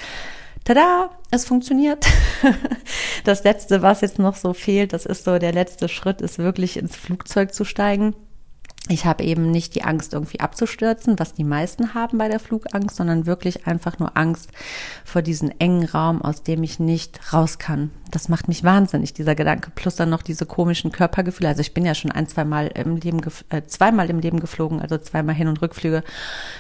[0.65, 2.07] tada, es funktioniert.
[3.25, 6.79] Das letzte, was jetzt noch so fehlt, das ist so der letzte Schritt, ist wirklich
[6.79, 8.15] ins Flugzeug zu steigen
[8.89, 12.97] ich habe eben nicht die Angst, irgendwie abzustürzen, was die meisten haben bei der Flugangst,
[12.97, 14.51] sondern wirklich einfach nur Angst
[15.05, 17.91] vor diesem engen Raum, aus dem ich nicht raus kann.
[18.11, 19.71] Das macht mich wahnsinnig, dieser Gedanke.
[19.75, 21.49] Plus dann noch diese komischen Körpergefühle.
[21.49, 23.21] Also ich bin ja schon ein, zwei Mal im Leben,
[23.51, 26.03] äh, zweimal im Leben geflogen, also zweimal Hin- und Rückflüge.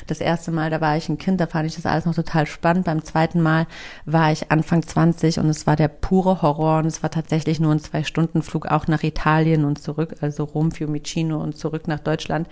[0.07, 2.47] Das erste Mal, da war ich ein Kind, da fand ich das alles noch total
[2.47, 2.85] spannend.
[2.85, 3.67] Beim zweiten Mal
[4.05, 7.73] war ich Anfang 20 und es war der pure Horror und es war tatsächlich nur
[7.73, 12.21] ein Zwei-Stunden-Flug auch nach Italien und zurück, also Rom, Fiumicino und zurück nach Deutschland.
[12.21, 12.49] Deutschland.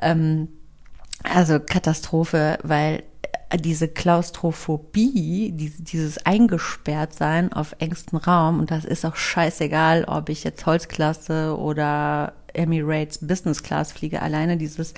[0.00, 0.48] Ähm,
[1.22, 3.04] also Katastrophe, weil
[3.58, 10.66] diese Klaustrophobie, dieses Eingesperrtsein auf engstem Raum, und das ist auch scheißegal, ob ich jetzt
[10.66, 14.94] Holzklasse oder Emirates Business Class fliege, alleine dieses,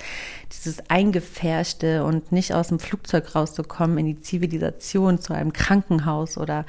[0.51, 6.65] dieses eingefärschte und nicht aus dem Flugzeug rauszukommen in die Zivilisation zu einem Krankenhaus oder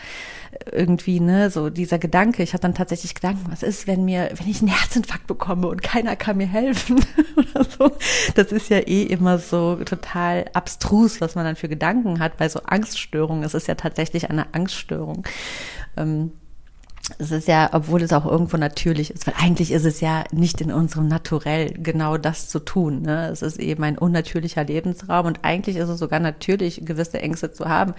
[0.72, 2.42] irgendwie, ne, so dieser Gedanke.
[2.42, 5.82] Ich habe dann tatsächlich Gedanken, was ist, wenn mir, wenn ich einen Herzinfarkt bekomme und
[5.82, 7.04] keiner kann mir helfen
[7.36, 7.92] oder so.
[8.34, 12.48] Das ist ja eh immer so total abstrus, was man dann für Gedanken hat bei
[12.48, 13.44] so Angststörungen.
[13.44, 15.24] Es ist ja tatsächlich eine Angststörung.
[15.96, 16.32] Ähm,
[17.18, 20.60] es ist ja, obwohl es auch irgendwo natürlich ist, weil eigentlich ist es ja nicht
[20.60, 23.02] in unserem Naturell genau das zu tun.
[23.02, 23.28] Ne?
[23.28, 27.66] Es ist eben ein unnatürlicher Lebensraum und eigentlich ist es sogar natürlich, gewisse Ängste zu
[27.66, 27.94] haben.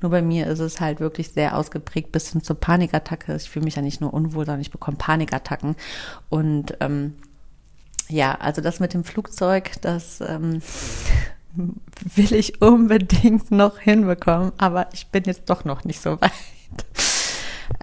[0.00, 3.34] Nur bei mir ist es halt wirklich sehr ausgeprägt bis hin zur Panikattacke.
[3.34, 5.74] Ich fühle mich ja nicht nur unwohl, sondern ich bekomme Panikattacken.
[6.30, 7.14] Und ähm,
[8.08, 10.62] ja, also das mit dem Flugzeug, das ähm,
[12.14, 16.30] will ich unbedingt noch hinbekommen, aber ich bin jetzt doch noch nicht so weit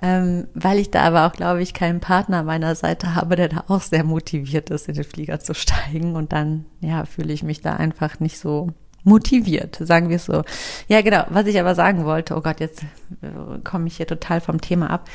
[0.01, 3.63] ähm, weil ich da aber auch, glaube ich, keinen Partner meiner Seite habe, der da
[3.67, 6.15] auch sehr motiviert ist, in den Flieger zu steigen.
[6.15, 8.69] Und dann, ja, fühle ich mich da einfach nicht so
[9.03, 10.43] motiviert, sagen wir es so.
[10.87, 11.25] Ja, genau.
[11.29, 12.83] Was ich aber sagen wollte, oh Gott, jetzt
[13.21, 15.09] äh, komme ich hier total vom Thema ab.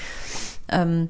[0.68, 1.08] Ähm,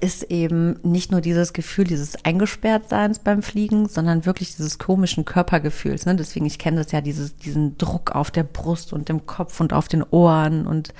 [0.00, 6.04] ist eben nicht nur dieses Gefühl dieses Eingesperrtseins beim Fliegen, sondern wirklich dieses komischen Körpergefühls.
[6.04, 6.16] Ne?
[6.16, 9.72] Deswegen, ich kenne das ja, dieses, diesen Druck auf der Brust und im Kopf und
[9.72, 10.92] auf den Ohren und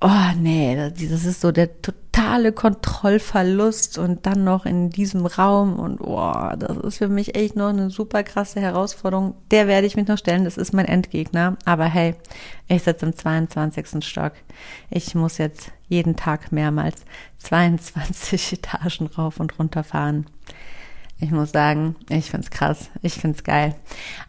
[0.00, 6.00] oh nee, das ist so der totale Kontrollverlust und dann noch in diesem Raum und
[6.00, 9.34] oh, das ist für mich echt noch eine super krasse Herausforderung.
[9.50, 11.56] Der werde ich mich noch stellen, das ist mein Endgegner.
[11.64, 12.14] Aber hey,
[12.68, 14.04] ich sitze im 22.
[14.04, 14.32] Stock.
[14.90, 17.04] Ich muss jetzt jeden Tag mehrmals
[17.38, 20.26] 22 Etagen rauf und runter fahren.
[21.18, 22.90] Ich muss sagen, ich find's krass.
[23.00, 23.74] Ich find's geil.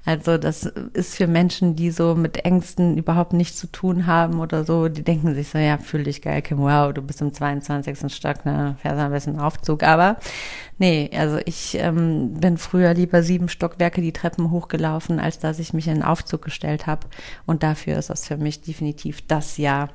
[0.05, 0.63] Also das
[0.93, 5.03] ist für Menschen, die so mit Ängsten überhaupt nichts zu tun haben oder so, die
[5.03, 8.13] denken sich so, ja, fühl dich geil, Kim, wow, du bist im 22.
[8.13, 9.83] Stock, ne, fährst ein bisschen Aufzug.
[9.83, 10.15] Aber
[10.77, 15.73] nee, also ich ähm, bin früher lieber sieben Stockwerke die Treppen hochgelaufen, als dass ich
[15.73, 17.07] mich in den Aufzug gestellt habe.
[17.45, 19.89] Und dafür ist das für mich definitiv das Jahr,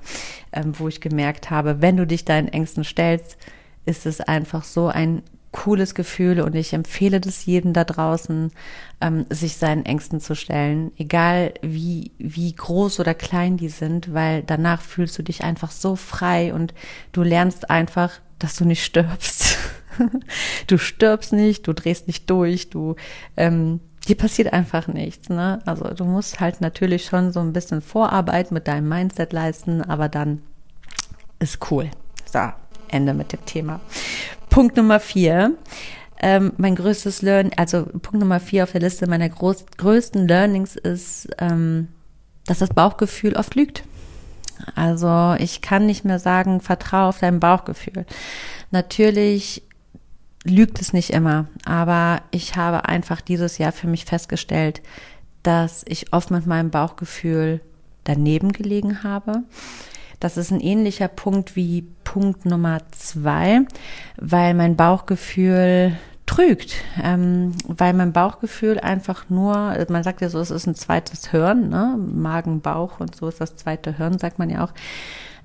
[0.52, 3.38] ähm, wo ich gemerkt habe, wenn du dich deinen Ängsten stellst,
[3.86, 5.22] ist es einfach so ein
[5.52, 8.50] cooles Gefühl und ich empfehle das jedem da draußen,
[9.00, 14.42] ähm, sich seinen Ängsten zu stellen, egal wie, wie groß oder klein die sind, weil
[14.42, 16.74] danach fühlst du dich einfach so frei und
[17.12, 19.58] du lernst einfach, dass du nicht stirbst.
[20.66, 22.96] du stirbst nicht, du drehst nicht durch, du,
[23.36, 25.60] ähm, dir passiert einfach nichts, ne?
[25.66, 30.08] Also du musst halt natürlich schon so ein bisschen Vorarbeit mit deinem Mindset leisten, aber
[30.08, 30.42] dann
[31.38, 31.90] ist cool.
[32.24, 32.52] So,
[32.92, 33.80] Ende mit dem Thema.
[34.50, 35.56] Punkt Nummer vier.
[36.20, 40.76] Ähm, mein größtes Learn, also Punkt Nummer vier auf der Liste meiner groß, größten Learnings
[40.76, 41.88] ist, ähm,
[42.46, 43.82] dass das Bauchgefühl oft lügt.
[44.76, 48.06] Also ich kann nicht mehr sagen, vertraue auf dein Bauchgefühl.
[48.70, 49.62] Natürlich
[50.44, 54.82] lügt es nicht immer, aber ich habe einfach dieses Jahr für mich festgestellt,
[55.42, 57.60] dass ich oft mit meinem Bauchgefühl
[58.04, 59.42] daneben gelegen habe
[60.22, 63.62] das ist ein ähnlicher Punkt wie Punkt Nummer zwei,
[64.16, 65.96] weil mein Bauchgefühl
[66.26, 71.30] trügt, ähm, weil mein Bauchgefühl einfach nur, man sagt ja so, es ist ein zweites
[71.30, 71.98] Hirn, ne?
[71.98, 74.72] Magen, Bauch und so ist das zweite Hirn, sagt man ja auch,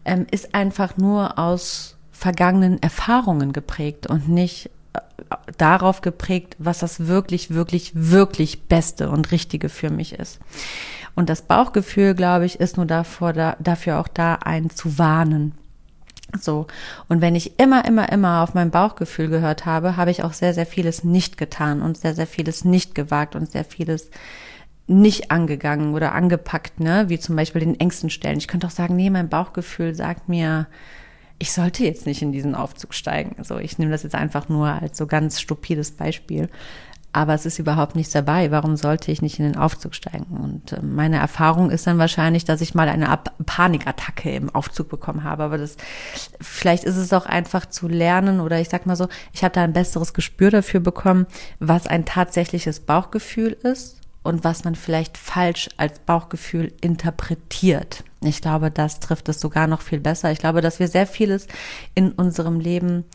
[0.05, 4.99] ähm, ist einfach nur aus vergangenen Erfahrungen geprägt und nicht äh,
[5.57, 10.39] darauf geprägt, was das wirklich, wirklich, wirklich Beste und Richtige für mich ist.
[11.17, 15.55] Und das Bauchgefühl, glaube ich, ist nur davor, da, dafür auch da, einen zu warnen.
[16.39, 16.67] So.
[17.09, 20.53] Und wenn ich immer, immer, immer auf mein Bauchgefühl gehört habe, habe ich auch sehr,
[20.53, 24.11] sehr vieles nicht getan und sehr, sehr vieles nicht gewagt und sehr vieles
[24.85, 27.05] nicht angegangen oder angepackt, ne?
[27.09, 28.37] Wie zum Beispiel den Ängsten stellen.
[28.37, 30.67] Ich könnte auch sagen, nee, mein Bauchgefühl sagt mir,
[31.39, 33.43] ich sollte jetzt nicht in diesen Aufzug steigen.
[33.43, 36.47] So, ich nehme das jetzt einfach nur als so ganz stupides Beispiel
[37.13, 38.51] aber es ist überhaupt nichts dabei.
[38.51, 40.37] Warum sollte ich nicht in den Aufzug steigen?
[40.37, 45.23] Und äh, meine Erfahrung ist dann wahrscheinlich, dass ich mal eine Panikattacke im Aufzug bekommen
[45.23, 45.43] habe.
[45.43, 45.77] Aber das,
[46.39, 49.63] vielleicht ist es auch einfach zu lernen oder ich sag mal so, ich habe da
[49.63, 51.25] ein besseres Gespür dafür bekommen,
[51.59, 58.03] was ein tatsächliches Bauchgefühl ist und was man vielleicht falsch als Bauchgefühl interpretiert.
[58.21, 60.31] Ich glaube, das trifft es sogar noch viel besser.
[60.31, 61.47] Ich glaube, dass wir sehr vieles
[61.95, 63.05] in unserem Leben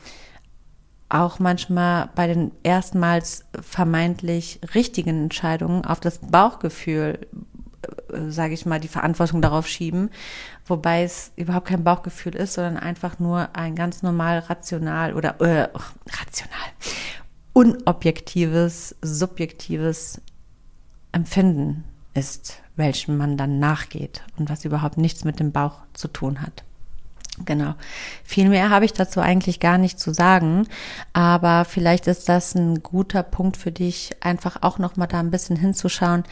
[1.13, 7.27] auch manchmal bei den erstmals vermeintlich richtigen Entscheidungen auf das Bauchgefühl,
[8.13, 10.11] äh, sage ich mal, die Verantwortung darauf schieben,
[10.67, 15.69] wobei es überhaupt kein Bauchgefühl ist, sondern einfach nur ein ganz normal rational oder äh,
[16.09, 16.71] rational
[17.53, 20.21] unobjektives, subjektives
[21.13, 21.85] Empfinden
[22.15, 26.65] ist, welchem man dann nachgeht und was überhaupt nichts mit dem Bauch zu tun hat.
[27.45, 27.75] Genau.
[28.25, 30.67] Viel mehr habe ich dazu eigentlich gar nicht zu sagen,
[31.13, 35.31] aber vielleicht ist das ein guter Punkt für dich, einfach auch noch mal da ein
[35.31, 36.25] bisschen hinzuschauen.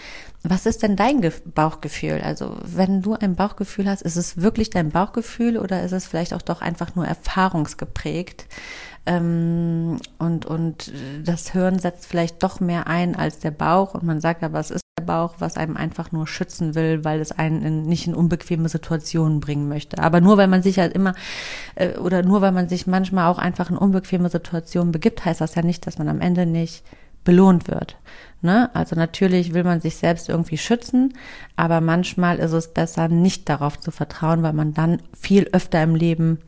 [0.42, 1.20] Was ist denn dein
[1.54, 2.22] Bauchgefühl?
[2.22, 6.32] Also, wenn du ein Bauchgefühl hast, ist es wirklich dein Bauchgefühl oder ist es vielleicht
[6.32, 8.46] auch doch einfach nur erfahrungsgeprägt?
[9.06, 10.92] Ähm, und, und
[11.24, 14.70] das Hirn setzt vielleicht doch mehr ein als der Bauch und man sagt aber, es
[14.70, 18.68] ist Bauch, was einem einfach nur schützen will, weil es einen in, nicht in unbequeme
[18.68, 19.98] Situationen bringen möchte.
[19.98, 21.14] Aber nur weil man sich halt immer
[21.74, 25.54] äh, oder nur weil man sich manchmal auch einfach in unbequeme Situationen begibt, heißt das
[25.54, 26.84] ja nicht, dass man am Ende nicht
[27.24, 27.96] belohnt wird.
[28.42, 28.70] Ne?
[28.74, 31.14] Also natürlich will man sich selbst irgendwie schützen,
[31.56, 35.94] aber manchmal ist es besser, nicht darauf zu vertrauen, weil man dann viel öfter im
[35.94, 36.38] Leben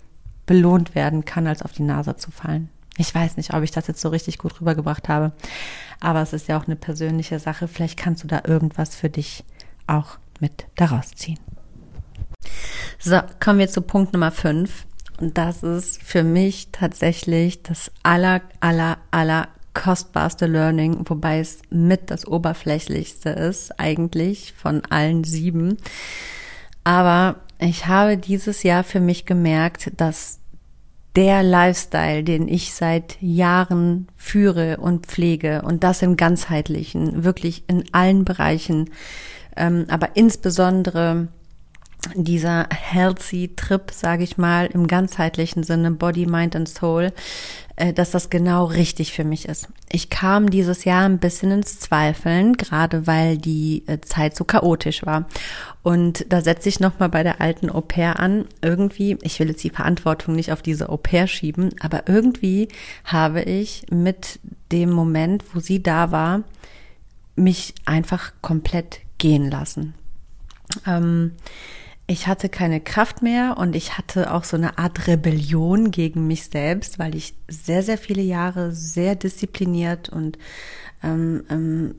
[0.46, 2.68] belohnt werden kann, als auf die Nase zu fallen.
[2.96, 5.32] Ich weiß nicht, ob ich das jetzt so richtig gut rübergebracht habe,
[6.02, 7.68] aber es ist ja auch eine persönliche Sache.
[7.68, 9.44] Vielleicht kannst du da irgendwas für dich
[9.86, 11.38] auch mit daraus ziehen.
[12.98, 14.86] So, kommen wir zu Punkt Nummer 5.
[15.20, 22.10] Und das ist für mich tatsächlich das aller, aller, aller kostbarste Learning, wobei es mit
[22.10, 25.78] das oberflächlichste ist, eigentlich von allen sieben.
[26.82, 30.40] Aber ich habe dieses Jahr für mich gemerkt, dass
[31.16, 37.84] der Lifestyle, den ich seit Jahren führe und pflege und das im ganzheitlichen, wirklich in
[37.92, 38.90] allen Bereichen,
[39.56, 41.28] ähm, aber insbesondere
[42.14, 47.12] dieser healthy Trip, sage ich mal, im ganzheitlichen Sinne, Body, Mind and Soul,
[47.94, 49.68] dass das genau richtig für mich ist.
[49.90, 55.04] Ich kam dieses Jahr ein bisschen ins Zweifeln, gerade weil die äh, Zeit so chaotisch
[55.04, 55.26] war.
[55.82, 58.46] Und da setze ich nochmal bei der alten Au pair an.
[58.60, 62.68] Irgendwie, ich will jetzt die Verantwortung nicht auf diese Au pair schieben, aber irgendwie
[63.04, 64.38] habe ich mit
[64.70, 66.42] dem Moment, wo sie da war,
[67.34, 69.94] mich einfach komplett gehen lassen.
[70.86, 71.32] Ähm,
[72.12, 76.44] ich hatte keine Kraft mehr und ich hatte auch so eine Art Rebellion gegen mich
[76.44, 80.38] selbst, weil ich sehr, sehr viele Jahre sehr diszipliniert und
[81.02, 81.94] ähm, ähm,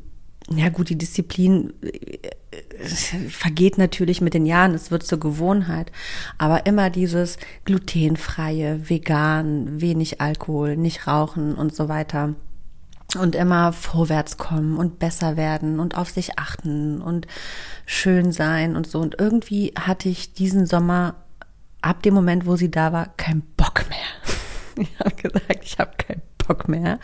[0.51, 2.88] ja gut, die Disziplin äh,
[3.30, 5.91] vergeht natürlich mit den Jahren, es wird zur Gewohnheit,
[6.38, 12.36] aber immer dieses glutenfreie, vegan, wenig Alkohol, nicht rauchen und so weiter
[13.18, 17.28] und immer vorwärts kommen und besser werden und auf sich achten und
[17.86, 18.99] schön sein und so.
[18.99, 21.16] Und irgendwie hatte ich diesen Sommer
[21.82, 23.99] ab dem Moment, wo sie da war, keinen Bock mehr.
[24.76, 26.97] Ich habe gesagt, ich habe keinen Bock mehr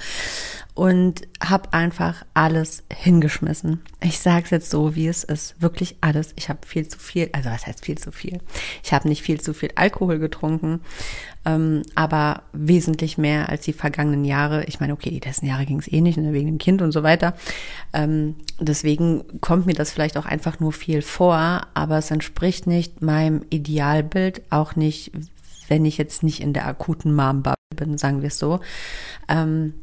[0.73, 3.81] und habe einfach alles hingeschmissen.
[4.01, 6.31] Ich sage es jetzt so, wie es ist, wirklich alles.
[6.35, 8.39] Ich habe viel zu viel, also was heißt viel zu viel?
[8.83, 10.81] Ich habe nicht viel zu viel Alkohol getrunken,
[11.45, 14.65] ähm, aber wesentlich mehr als die vergangenen Jahre.
[14.65, 16.91] Ich meine, okay, die letzten Jahre ging es eh nicht, ne, wegen dem Kind und
[16.91, 17.35] so weiter.
[17.93, 23.01] Ähm, deswegen kommt mir das vielleicht auch einfach nur viel vor, aber es entspricht nicht
[23.01, 25.11] meinem Idealbild, auch nicht,
[25.67, 27.43] wenn ich jetzt nicht in der akuten mom
[27.75, 28.59] bin, sagen wir es so.
[29.27, 29.73] Ähm,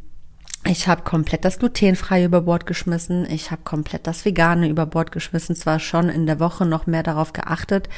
[0.68, 3.26] ich habe komplett das Glutenfreie über Bord geschmissen.
[3.30, 5.54] Ich habe komplett das Vegane über Bord geschmissen.
[5.54, 7.88] Zwar schon in der Woche noch mehr darauf geachtet,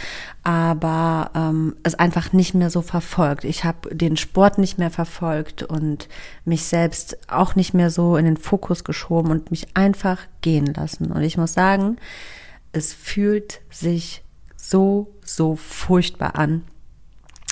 [0.42, 3.44] aber ähm, es einfach nicht mehr so verfolgt.
[3.44, 6.08] Ich habe den Sport nicht mehr verfolgt und
[6.44, 11.12] mich selbst auch nicht mehr so in den Fokus geschoben und mich einfach gehen lassen.
[11.12, 11.96] Und ich muss sagen,
[12.72, 14.22] es fühlt sich
[14.56, 16.64] so, so furchtbar an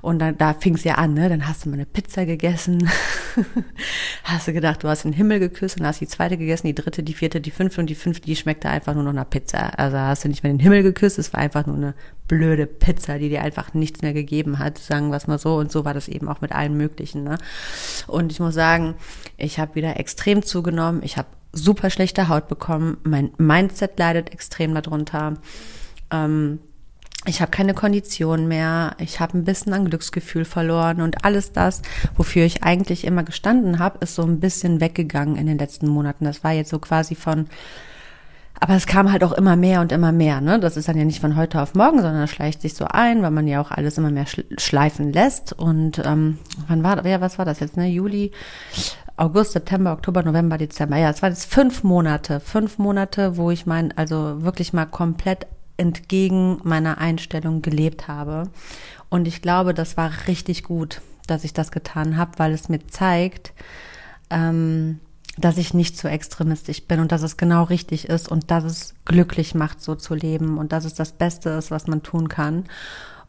[0.00, 1.28] Und dann, da fing es ja an, ne?
[1.28, 2.88] Dann hast du mal eine Pizza gegessen,
[4.24, 7.02] hast du gedacht, du hast den Himmel geküsst und hast die zweite gegessen, die dritte,
[7.02, 9.78] die vierte, die fünfte und die fünfte, die schmeckte einfach nur noch nach Pizza.
[9.78, 11.94] Also hast du nicht mehr den Himmel geküsst, es war einfach nur eine
[12.26, 15.56] blöde Pizza, die dir einfach nichts mehr gegeben hat, sagen wir mal so.
[15.56, 17.24] Und so war das eben auch mit allen möglichen.
[17.24, 17.38] Ne?
[18.06, 18.94] Und ich muss sagen,
[19.36, 21.02] ich habe wieder extrem zugenommen.
[21.02, 22.98] Ich habe super schlechte Haut bekommen.
[23.04, 25.34] Mein Mindset leidet extrem darunter.
[26.10, 26.60] Ähm,
[27.26, 31.82] ich habe keine Kondition mehr, ich habe ein bisschen an Glücksgefühl verloren und alles das,
[32.16, 36.24] wofür ich eigentlich immer gestanden habe, ist so ein bisschen weggegangen in den letzten Monaten.
[36.24, 37.48] Das war jetzt so quasi von
[38.60, 40.40] aber es kam halt auch immer mehr und immer mehr.
[40.40, 40.58] Ne?
[40.58, 43.22] Das ist dann ja nicht von heute auf morgen, sondern das schleicht sich so ein,
[43.22, 45.52] weil man ja auch alles immer mehr schleifen lässt.
[45.52, 47.76] Und ähm, wann war, ja, was war das jetzt?
[47.76, 47.86] Ne?
[47.86, 48.32] Juli,
[49.18, 50.96] August, September, Oktober, November, Dezember.
[50.96, 52.40] Ja, es waren jetzt fünf Monate.
[52.40, 55.46] Fünf Monate, wo ich mein, also wirklich mal komplett
[55.76, 58.44] entgegen meiner Einstellung gelebt habe.
[59.08, 62.86] Und ich glaube, das war richtig gut, dass ich das getan habe, weil es mir
[62.86, 63.52] zeigt,
[64.30, 65.00] ähm,
[65.36, 68.94] dass ich nicht zu extremistisch bin und dass es genau richtig ist und dass es
[69.04, 72.64] glücklich macht, so zu leben und dass es das Beste ist, was man tun kann.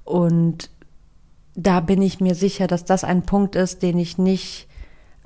[0.04, 0.70] Und
[1.56, 4.69] da bin ich mir sicher, dass das ein Punkt ist, den ich nicht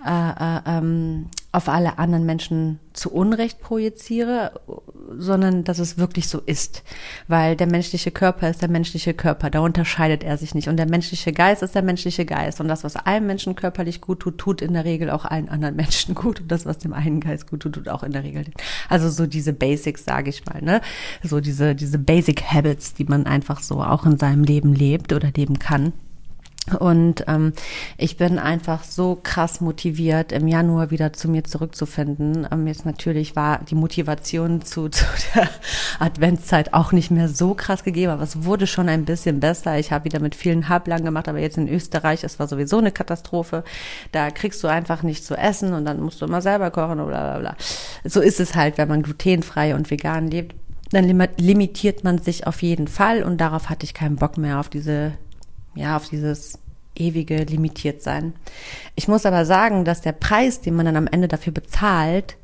[0.06, 4.60] äh, äh, ähm, auf alle anderen Menschen zu Unrecht projiziere,
[5.18, 6.84] sondern dass es wirklich so ist.
[7.28, 10.68] Weil der menschliche Körper ist der menschliche Körper, da unterscheidet er sich nicht.
[10.68, 12.60] Und der menschliche Geist ist der menschliche Geist.
[12.60, 15.76] Und das, was einem Menschen körperlich gut tut, tut in der Regel auch allen anderen
[15.76, 16.42] Menschen gut.
[16.42, 18.46] Und das, was dem einen Geist gut tut, tut auch in der Regel.
[18.90, 20.82] Also so diese Basics, sage ich mal, ne?
[21.22, 25.32] So diese, diese Basic Habits, die man einfach so auch in seinem Leben lebt oder
[25.36, 25.94] leben kann.
[26.80, 27.52] Und ähm,
[27.98, 32.48] ich bin einfach so krass motiviert, im Januar wieder zu mir zurückzufinden.
[32.50, 35.04] Ähm, jetzt natürlich war die Motivation zu, zu
[35.36, 35.50] der
[36.00, 39.78] Adventszeit auch nicht mehr so krass gegeben, aber es wurde schon ein bisschen besser.
[39.78, 42.94] Ich habe wieder mit vielen Halblang gemacht, aber jetzt in Österreich, es war sowieso eine
[42.94, 43.66] Katastrophe.
[44.14, 47.08] Da kriegst du einfach nicht zu essen und dann musst du immer selber kochen und
[47.08, 47.58] bla bla bla.
[48.06, 50.56] So ist es halt, wenn man glutenfrei und vegan lebt.
[50.92, 51.06] Dann
[51.38, 55.14] limitiert man sich auf jeden Fall und darauf hatte ich keinen Bock mehr auf diese
[55.76, 56.60] ja, auf dieses
[56.96, 58.34] ewige limitiert sein.
[58.96, 62.38] Ich muss aber sagen, dass der Preis, den man dann am Ende dafür bezahlt,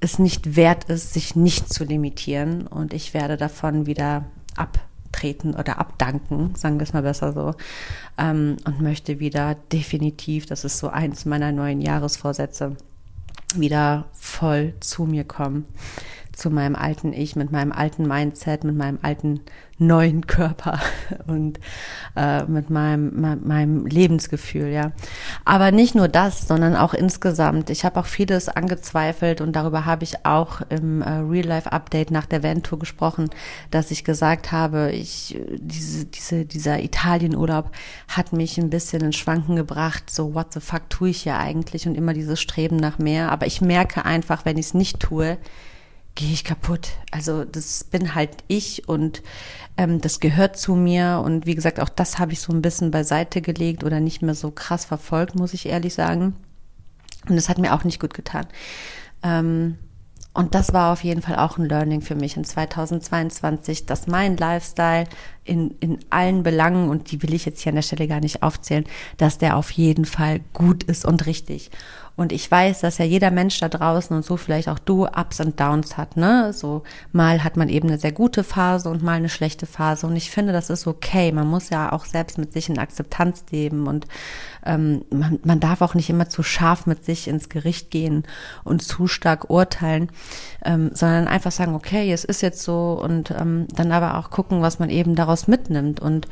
[0.00, 2.66] es nicht wert ist, sich nicht zu limitieren.
[2.66, 4.24] Und ich werde davon wieder
[4.56, 7.54] abtreten oder abdanken, sagen wir es mal besser so,
[8.18, 12.76] ähm, und möchte wieder definitiv, das ist so eins meiner neuen Jahresvorsätze,
[13.54, 15.66] wieder voll zu mir kommen
[16.36, 19.40] zu meinem alten Ich, mit meinem alten Mindset, mit meinem alten
[19.78, 20.80] neuen Körper
[21.26, 21.58] und
[22.14, 24.92] äh, mit meinem, meinem Lebensgefühl, ja.
[25.46, 27.70] Aber nicht nur das, sondern auch insgesamt.
[27.70, 32.10] Ich habe auch vieles angezweifelt und darüber habe ich auch im äh, Real Life Update
[32.10, 33.30] nach der Van Tour gesprochen,
[33.70, 37.70] dass ich gesagt habe, ich diese diese dieser Italienurlaub
[38.08, 40.10] hat mich ein bisschen in Schwanken gebracht.
[40.10, 43.32] So what the fuck tue ich hier eigentlich und immer dieses Streben nach mehr.
[43.32, 45.38] Aber ich merke einfach, wenn ich es nicht tue,
[46.16, 46.88] gehe ich kaputt.
[47.12, 49.22] Also das bin halt ich und
[49.76, 51.22] ähm, das gehört zu mir.
[51.24, 54.34] Und wie gesagt, auch das habe ich so ein bisschen beiseite gelegt oder nicht mehr
[54.34, 56.34] so krass verfolgt, muss ich ehrlich sagen.
[57.28, 58.46] Und das hat mir auch nicht gut getan.
[59.22, 59.78] Ähm,
[60.36, 64.36] und das war auf jeden Fall auch ein Learning für mich in 2022, dass mein
[64.36, 65.06] Lifestyle
[65.44, 68.42] in, in allen Belangen, und die will ich jetzt hier an der Stelle gar nicht
[68.42, 68.84] aufzählen,
[69.16, 71.70] dass der auf jeden Fall gut ist und richtig.
[72.16, 75.38] Und ich weiß, dass ja jeder Mensch da draußen und so vielleicht auch du Ups
[75.40, 76.52] und Downs hat, ne?
[76.54, 80.06] So mal hat man eben eine sehr gute Phase und mal eine schlechte Phase.
[80.06, 81.30] Und ich finde, das ist okay.
[81.30, 84.06] Man muss ja auch selbst mit sich in Akzeptanz leben und
[84.64, 88.24] ähm, man, man darf auch nicht immer zu scharf mit sich ins Gericht gehen
[88.64, 90.10] und zu stark urteilen,
[90.64, 94.62] ähm, sondern einfach sagen, okay, es ist jetzt so und ähm, dann aber auch gucken,
[94.62, 96.00] was man eben daraus mitnimmt.
[96.00, 96.28] Und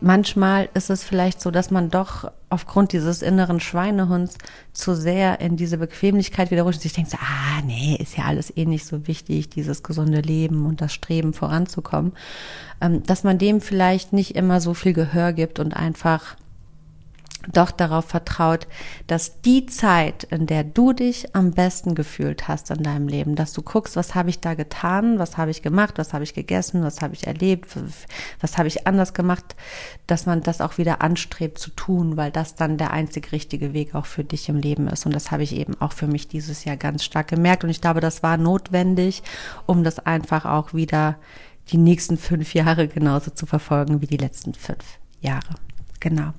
[0.00, 4.36] manchmal ist es vielleicht so, dass man doch aufgrund dieses inneren Schweinehunds
[4.72, 8.56] zu sehr in diese Bequemlichkeit wiederrutscht und sich denkt, so, ah, nee, ist ja alles
[8.56, 12.12] eh nicht so wichtig, dieses gesunde Leben und das Streben voranzukommen,
[12.80, 16.36] ähm, dass man dem vielleicht nicht immer so viel Gehör gibt und einfach
[17.52, 18.66] doch darauf vertraut,
[19.06, 23.52] dass die Zeit, in der du dich am besten gefühlt hast in deinem Leben, dass
[23.52, 26.82] du guckst, was habe ich da getan, was habe ich gemacht, was habe ich gegessen,
[26.82, 27.76] was habe ich erlebt,
[28.40, 29.56] was habe ich anders gemacht,
[30.06, 33.94] dass man das auch wieder anstrebt zu tun, weil das dann der einzig richtige Weg
[33.94, 35.06] auch für dich im Leben ist.
[35.06, 37.64] Und das habe ich eben auch für mich dieses Jahr ganz stark gemerkt.
[37.64, 39.22] Und ich glaube, das war notwendig,
[39.66, 41.16] um das einfach auch wieder
[41.72, 45.54] die nächsten fünf Jahre genauso zu verfolgen wie die letzten fünf Jahre.
[46.04, 46.34] Genau.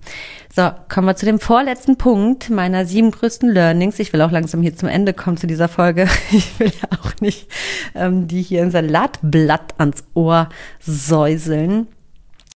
[0.55, 3.97] So, kommen wir zu dem vorletzten Punkt meiner sieben größten Learnings.
[3.97, 6.07] Ich will auch langsam hier zum Ende kommen zu dieser Folge.
[6.31, 7.49] Ich will ja auch nicht
[7.95, 10.49] ähm, die hier ein Salatblatt ans Ohr
[10.79, 11.87] säuseln.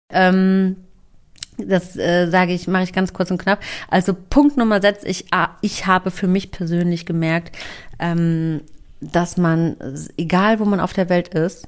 [0.10, 0.76] Ähm,
[1.58, 3.62] das äh, sage ich, mache ich ganz kurz und knapp.
[3.88, 7.56] Also Punkt Nummer sechs, ich, ah, ich habe für mich persönlich gemerkt,
[8.00, 8.64] ähm,
[9.00, 9.78] dass man,
[10.18, 11.68] egal wo man auf der Welt ist,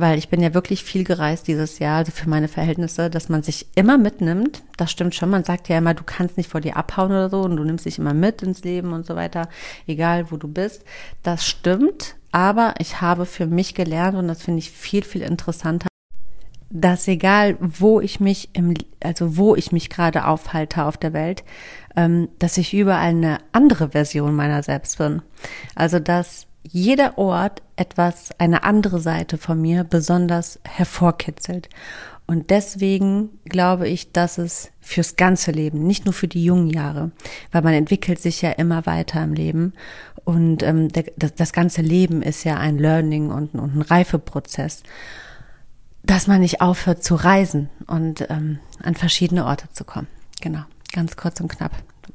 [0.00, 3.42] weil ich bin ja wirklich viel gereist dieses Jahr, also für meine Verhältnisse, dass man
[3.42, 4.62] sich immer mitnimmt.
[4.76, 5.30] Das stimmt schon.
[5.30, 7.86] Man sagt ja immer, du kannst nicht vor dir abhauen oder so und du nimmst
[7.86, 9.48] dich immer mit ins Leben und so weiter,
[9.86, 10.84] egal wo du bist.
[11.22, 12.16] Das stimmt.
[12.32, 15.88] Aber ich habe für mich gelernt und das finde ich viel, viel interessanter,
[16.70, 21.42] dass egal wo ich mich im, also wo ich mich gerade aufhalte auf der Welt,
[21.96, 25.22] ähm, dass ich überall eine andere Version meiner selbst bin.
[25.74, 31.68] Also dass jeder Ort etwas, eine andere Seite von mir besonders hervorkitzelt.
[32.26, 37.10] Und deswegen glaube ich, dass es fürs ganze Leben, nicht nur für die jungen Jahre,
[37.50, 39.72] weil man entwickelt sich ja immer weiter im Leben.
[40.24, 44.84] Und ähm, das, das ganze Leben ist ja ein Learning und, und ein Reifeprozess,
[46.04, 50.06] dass man nicht aufhört zu reisen und ähm, an verschiedene Orte zu kommen.
[50.40, 51.72] Genau, ganz kurz und knapp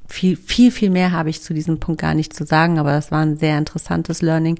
[0.07, 3.11] viel, viel, viel mehr habe ich zu diesem Punkt gar nicht zu sagen, aber das
[3.11, 4.59] war ein sehr interessantes Learning.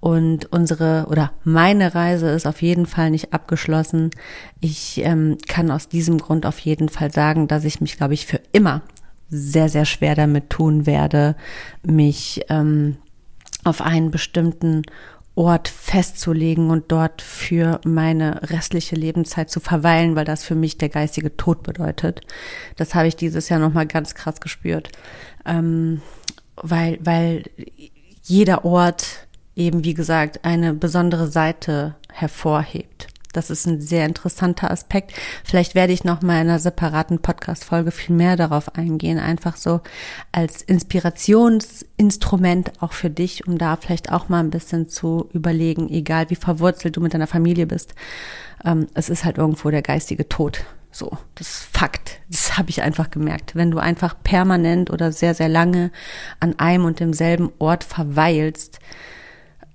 [0.00, 4.10] Und unsere oder meine Reise ist auf jeden Fall nicht abgeschlossen.
[4.60, 8.26] Ich ähm, kann aus diesem Grund auf jeden Fall sagen, dass ich mich, glaube ich,
[8.26, 8.82] für immer
[9.30, 11.34] sehr, sehr schwer damit tun werde,
[11.82, 12.98] mich ähm,
[13.64, 14.82] auf einen bestimmten
[15.36, 20.88] Ort festzulegen und dort für meine restliche Lebenszeit zu verweilen, weil das für mich der
[20.88, 22.22] geistige Tod bedeutet.
[22.76, 24.90] Das habe ich dieses Jahr nochmal ganz krass gespürt.
[25.44, 26.00] Ähm,
[26.56, 27.44] weil, weil
[28.22, 33.08] jeder Ort eben, wie gesagt, eine besondere Seite hervorhebt.
[33.36, 35.12] Das ist ein sehr interessanter Aspekt.
[35.44, 39.82] Vielleicht werde ich noch mal in einer separaten Podcast-Folge viel mehr darauf eingehen, einfach so
[40.32, 46.30] als Inspirationsinstrument auch für dich, um da vielleicht auch mal ein bisschen zu überlegen, egal
[46.30, 47.94] wie verwurzelt du mit deiner Familie bist.
[48.64, 50.64] Ähm, es ist halt irgendwo der geistige Tod.
[50.90, 52.20] So, das ist Fakt.
[52.30, 53.54] Das habe ich einfach gemerkt.
[53.54, 55.90] Wenn du einfach permanent oder sehr, sehr lange
[56.40, 58.80] an einem und demselben Ort verweilst,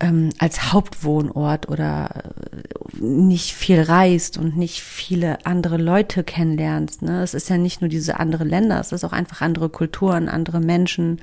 [0.01, 2.23] ähm, als Hauptwohnort oder
[2.53, 7.03] äh, nicht viel reist und nicht viele andere Leute kennenlernst.
[7.03, 7.21] Ne?
[7.21, 10.59] Es ist ja nicht nur diese andere Länder, es ist auch einfach andere Kulturen, andere
[10.59, 11.21] Menschen,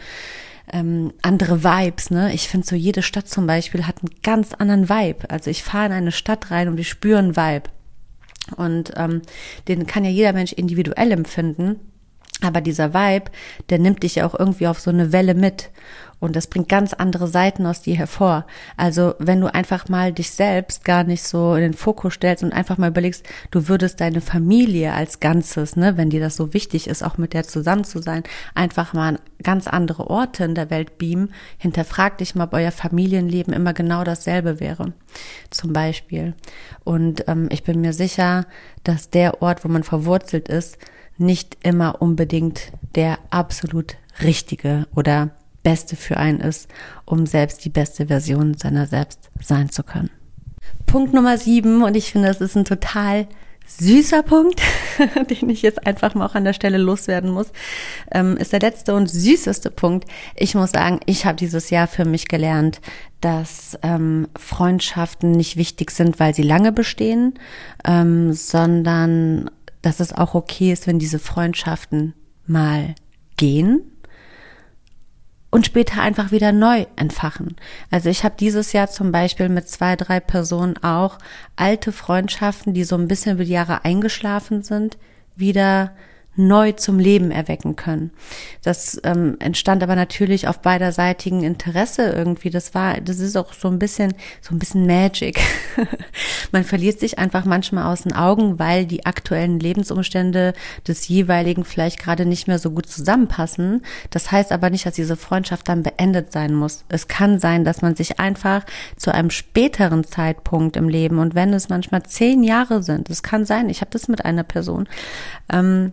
[0.72, 2.10] ähm, andere Vibes.
[2.10, 2.32] Ne?
[2.32, 5.28] Ich finde so, jede Stadt zum Beispiel hat einen ganz anderen Vibe.
[5.28, 7.70] Also ich fahre in eine Stadt rein und ich spüre einen Vibe.
[8.56, 9.22] Und ähm,
[9.66, 11.80] den kann ja jeder Mensch individuell empfinden.
[12.40, 13.30] Aber dieser Vibe,
[13.68, 15.70] der nimmt dich ja auch irgendwie auf so eine Welle mit.
[16.20, 18.44] Und das bringt ganz andere Seiten aus dir hervor.
[18.76, 22.52] Also wenn du einfach mal dich selbst gar nicht so in den Fokus stellst und
[22.52, 26.88] einfach mal überlegst, du würdest deine Familie als Ganzes, ne, wenn dir das so wichtig
[26.88, 28.24] ist, auch mit der zusammen zu sein,
[28.54, 32.72] einfach mal an ganz andere Orte in der Welt beamen, hinterfrag dich mal, ob euer
[32.72, 34.92] Familienleben immer genau dasselbe wäre.
[35.50, 36.34] Zum Beispiel.
[36.82, 38.46] Und ähm, ich bin mir sicher,
[38.82, 40.78] dass der Ort, wo man verwurzelt ist,
[41.20, 45.30] nicht immer unbedingt der absolut richtige oder
[45.62, 46.68] beste für einen ist,
[47.04, 50.10] um selbst die beste Version seiner selbst sein zu können.
[50.86, 53.26] Punkt Nummer sieben, und ich finde, das ist ein total
[53.66, 54.62] süßer Punkt,
[55.30, 57.52] den ich jetzt einfach mal auch an der Stelle loswerden muss,
[58.10, 60.08] ähm, ist der letzte und süßeste Punkt.
[60.34, 62.80] Ich muss sagen, ich habe dieses Jahr für mich gelernt,
[63.20, 67.34] dass ähm, Freundschaften nicht wichtig sind, weil sie lange bestehen,
[67.84, 69.50] ähm, sondern
[69.88, 72.12] dass es auch okay ist, wenn diese Freundschaften
[72.46, 72.94] mal
[73.38, 73.80] gehen
[75.50, 77.56] und später einfach wieder neu entfachen.
[77.90, 81.18] Also ich habe dieses Jahr zum Beispiel mit zwei, drei Personen auch
[81.56, 84.98] alte Freundschaften, die so ein bisschen über die Jahre eingeschlafen sind,
[85.36, 85.96] wieder
[86.38, 88.12] neu zum Leben erwecken können.
[88.62, 92.50] Das ähm, entstand aber natürlich auf beiderseitigen Interesse irgendwie.
[92.50, 95.40] Das war, das ist auch so ein bisschen, so ein bisschen Magic.
[96.52, 100.52] Man verliert sich einfach manchmal aus den Augen, weil die aktuellen Lebensumstände
[100.86, 103.82] des jeweiligen vielleicht gerade nicht mehr so gut zusammenpassen.
[104.10, 106.84] Das heißt aber nicht, dass diese Freundschaft dann beendet sein muss.
[106.88, 108.64] Es kann sein, dass man sich einfach
[108.96, 113.44] zu einem späteren Zeitpunkt im Leben und wenn es manchmal zehn Jahre sind, es kann
[113.44, 114.88] sein, ich habe das mit einer Person,
[115.52, 115.92] ähm,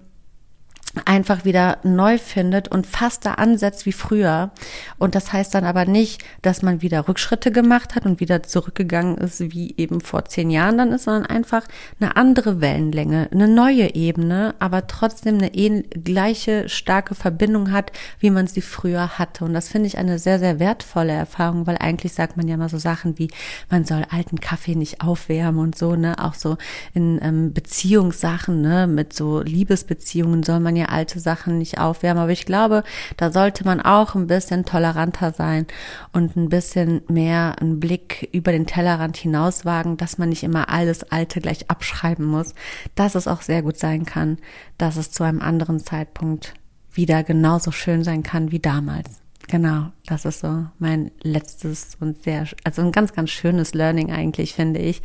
[1.05, 4.51] einfach wieder neu findet und fast da ansetzt wie früher.
[4.97, 9.17] Und das heißt dann aber nicht, dass man wieder Rückschritte gemacht hat und wieder zurückgegangen
[9.17, 11.63] ist, wie eben vor zehn Jahren dann ist, sondern einfach
[11.99, 18.47] eine andere Wellenlänge, eine neue Ebene, aber trotzdem eine gleiche starke Verbindung hat, wie man
[18.47, 19.45] sie früher hatte.
[19.45, 22.69] Und das finde ich eine sehr, sehr wertvolle Erfahrung, weil eigentlich sagt man ja mal
[22.69, 23.29] so Sachen wie,
[23.69, 26.57] man soll alten Kaffee nicht aufwärmen und so, ne, auch so
[26.93, 32.23] in ähm, Beziehungssachen, ne, mit so Liebesbeziehungen soll man ja alte Sachen nicht aufwärmen.
[32.23, 32.83] Aber ich glaube,
[33.17, 35.67] da sollte man auch ein bisschen toleranter sein
[36.13, 41.11] und ein bisschen mehr einen Blick über den Tellerrand hinauswagen, dass man nicht immer alles
[41.11, 42.53] Alte gleich abschreiben muss.
[42.95, 44.37] Dass es auch sehr gut sein kann,
[44.77, 46.53] dass es zu einem anderen Zeitpunkt
[46.93, 49.21] wieder genauso schön sein kann wie damals.
[49.47, 54.53] Genau, das ist so mein letztes und sehr, also ein ganz, ganz schönes Learning eigentlich,
[54.53, 55.01] finde ich.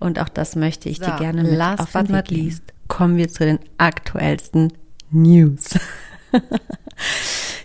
[0.00, 3.16] Und auch das möchte ich so, dir gerne mit last auf but not least kommen
[3.16, 4.72] wir zu den aktuellsten
[5.14, 5.78] News.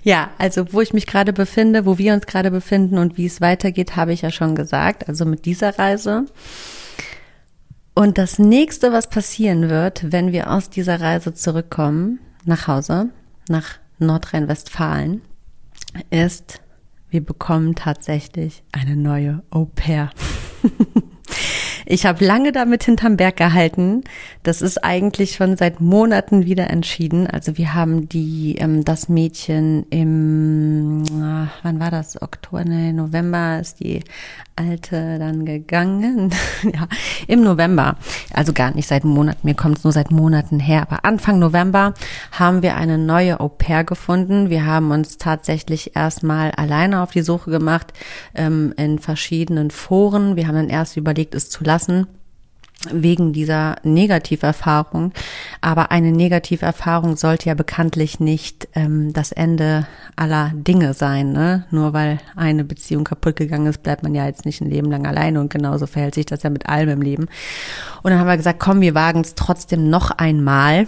[0.03, 3.41] ja, also wo ich mich gerade befinde, wo wir uns gerade befinden und wie es
[3.41, 5.07] weitergeht, habe ich ja schon gesagt.
[5.07, 6.25] Also mit dieser Reise.
[7.93, 13.09] Und das nächste, was passieren wird, wenn wir aus dieser Reise zurückkommen, nach Hause,
[13.49, 15.21] nach Nordrhein-Westfalen,
[16.09, 16.61] ist,
[17.09, 20.11] wir bekommen tatsächlich eine neue Au pair.
[21.91, 24.03] Ich habe lange damit hinterm Berg gehalten.
[24.43, 27.25] Das ist eigentlich schon seit Monaten wieder entschieden.
[27.25, 32.21] Also wir haben die ähm, das Mädchen im ach, wann war das?
[32.21, 34.03] Oktober, nee, November ist die
[34.55, 36.29] alte dann gegangen.
[36.63, 36.87] ja,
[37.27, 37.97] im November.
[38.31, 39.39] Also gar nicht seit Monaten.
[39.41, 40.83] Mir kommt es nur seit Monaten her.
[40.83, 41.95] Aber Anfang November
[42.31, 44.51] haben wir eine neue Au pair gefunden.
[44.51, 47.93] Wir haben uns tatsächlich erstmal alleine auf die Suche gemacht
[48.35, 50.35] ähm, in verschiedenen Foren.
[50.35, 52.07] Wir haben dann erst überlegt, es zu lassen lassen
[52.91, 55.11] wegen dieser Negativerfahrung.
[55.59, 61.34] Aber eine Negativerfahrung sollte ja bekanntlich nicht ähm, das Ende aller Dinge sein.
[61.34, 61.65] Ne?
[61.71, 65.05] Nur weil eine Beziehung kaputt gegangen ist, bleibt man ja jetzt nicht ein Leben lang
[65.05, 67.27] alleine und genauso verhält sich das ja mit allem im Leben.
[68.01, 70.88] Und dann haben wir gesagt, komm, wir wagen es trotzdem noch einmal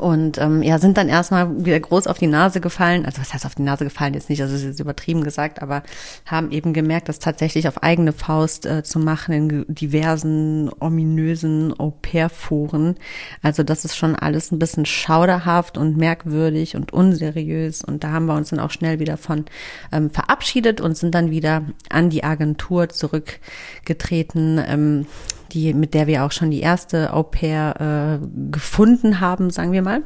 [0.00, 3.04] und ähm, ja, sind dann erstmal wieder groß auf die Nase gefallen.
[3.04, 5.82] Also was heißt auf die Nase gefallen jetzt nicht, das ist jetzt übertrieben gesagt, aber
[6.24, 12.94] haben eben gemerkt, das tatsächlich auf eigene Faust äh, zu machen in diversen ominösen Au-pair-Foren.
[13.42, 17.82] Also das ist schon alles ein bisschen schauderhaft und merkwürdig und unseriös.
[17.82, 19.46] Und da haben wir uns dann auch schnell wieder von
[19.90, 24.62] ähm, verabschiedet und sind dann wieder an die Agentur zurückgetreten.
[24.64, 25.06] Ähm,
[25.52, 29.82] die, mit der wir auch schon die erste Au pair äh, gefunden haben, sagen wir
[29.82, 30.02] mal.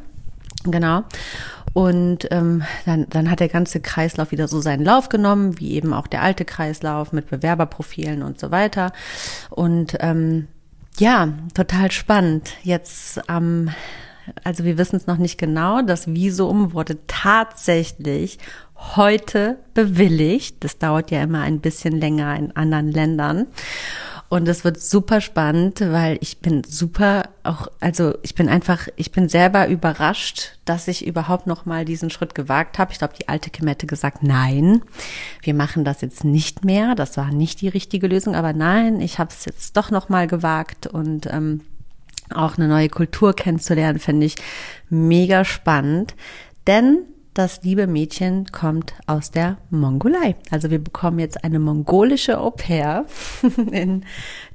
[0.65, 1.05] Genau.
[1.73, 5.93] Und ähm, dann, dann hat der ganze Kreislauf wieder so seinen Lauf genommen, wie eben
[5.93, 8.93] auch der alte Kreislauf mit Bewerberprofilen und so weiter.
[9.51, 10.49] Und ähm,
[10.99, 12.53] ja, total spannend.
[12.63, 13.75] Jetzt am, ähm,
[14.43, 18.39] also wir wissen es noch nicht genau, das Visum wurde tatsächlich
[18.79, 20.65] heute bewilligt.
[20.65, 23.47] Das dauert ja immer ein bisschen länger in anderen Ländern.
[24.29, 29.13] Und es wird super spannend, weil ich bin super auch, also ich bin einfach, ich
[29.13, 32.91] bin selber überrascht, dass ich überhaupt noch mal diesen Schritt gewagt habe.
[32.91, 34.83] Ich glaube, die alte Kim hätte gesagt, nein,
[35.43, 36.97] wir machen das jetzt nicht mehr.
[36.97, 40.27] Das war nicht die richtige Lösung, aber nein, ich habe es jetzt doch noch mal
[40.27, 41.61] gewagt und ähm,
[42.35, 44.35] auch eine neue Kultur kennenzulernen, finde ich
[44.89, 46.17] mega spannend.
[46.67, 47.05] Denn
[47.37, 50.37] das liebe Mädchen kommt aus der Mongolei.
[50.51, 53.05] Also wir bekommen jetzt eine mongolische Au pair
[53.73, 54.05] in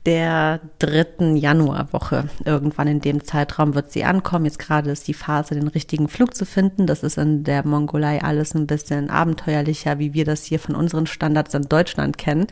[0.07, 2.29] der dritten Januarwoche.
[2.43, 4.45] Irgendwann in dem Zeitraum wird sie ankommen.
[4.45, 6.87] Jetzt gerade ist die Phase, den richtigen Flug zu finden.
[6.87, 11.05] Das ist in der Mongolei alles ein bisschen abenteuerlicher, wie wir das hier von unseren
[11.05, 12.47] Standards in Deutschland kennen.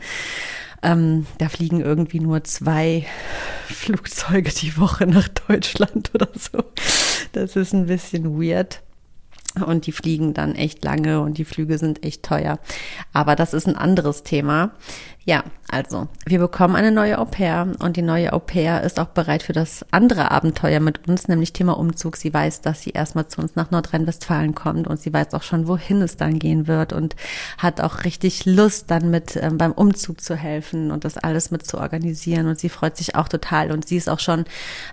[0.82, 3.04] Ähm, da fliegen irgendwie nur zwei
[3.66, 6.62] Flugzeuge die Woche nach Deutschland oder so.
[7.32, 8.80] Das ist ein bisschen weird.
[9.54, 12.60] Und die fliegen dann echt lange und die Flüge sind echt teuer.
[13.12, 14.70] Aber das ist ein anderes Thema.
[15.24, 15.42] Ja,
[15.72, 19.44] also, wir bekommen eine neue Au pair und die neue Au pair ist auch bereit
[19.44, 22.16] für das andere Abenteuer mit uns, nämlich Thema Umzug.
[22.16, 25.68] Sie weiß, dass sie erstmal zu uns nach Nordrhein-Westfalen kommt und sie weiß auch schon,
[25.68, 27.14] wohin es dann gehen wird und
[27.56, 31.64] hat auch richtig Lust, dann mit ähm, beim Umzug zu helfen und das alles mit
[31.64, 34.46] zu organisieren und sie freut sich auch total und sie ist auch schon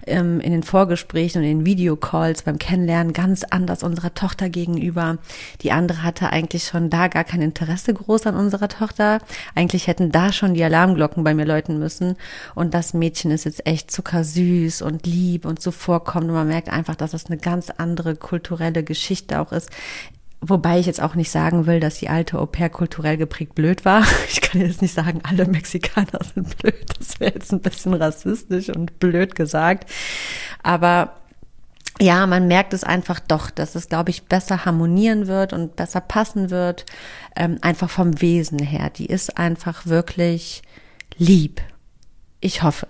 [0.05, 5.17] ähm, in den Vorgesprächen und in den Videocalls beim Kennenlernen ganz anders unserer Tochter gegenüber.
[5.61, 9.17] Die andere hatte eigentlich schon da gar kein Interesse groß an unserer Tochter.
[9.55, 12.15] Eigentlich hätten da schon die Alarmglocken bei mir läuten müssen.
[12.55, 16.28] Und das Mädchen ist jetzt echt zuckersüß und lieb und so vorkommt.
[16.28, 19.70] Und man merkt einfach, dass das eine ganz andere kulturelle Geschichte auch ist.
[20.39, 23.86] Wobei ich jetzt auch nicht sagen will, dass die alte Au pair kulturell geprägt blöd
[23.86, 24.03] war.
[24.30, 26.86] Ich kann jetzt nicht sagen, alle Mexikaner sind blöd.
[26.97, 29.89] Das wäre jetzt ein bisschen rassistisch und blöd gesagt.
[30.63, 31.18] Aber
[31.99, 36.01] ja, man merkt es einfach doch, dass es, glaube ich, besser harmonieren wird und besser
[36.01, 36.85] passen wird,
[37.35, 38.89] ähm, einfach vom Wesen her.
[38.89, 40.61] Die ist einfach wirklich
[41.17, 41.61] lieb.
[42.39, 42.87] Ich hoffe.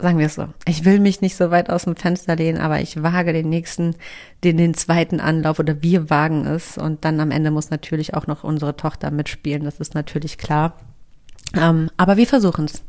[0.00, 0.48] Sagen wir es so.
[0.66, 3.94] Ich will mich nicht so weit aus dem Fenster lehnen, aber ich wage den nächsten,
[4.42, 6.76] den, den zweiten Anlauf oder wir wagen es.
[6.76, 9.64] Und dann am Ende muss natürlich auch noch unsere Tochter mitspielen.
[9.64, 10.76] Das ist natürlich klar.
[11.56, 12.82] Ähm, aber wir versuchen es.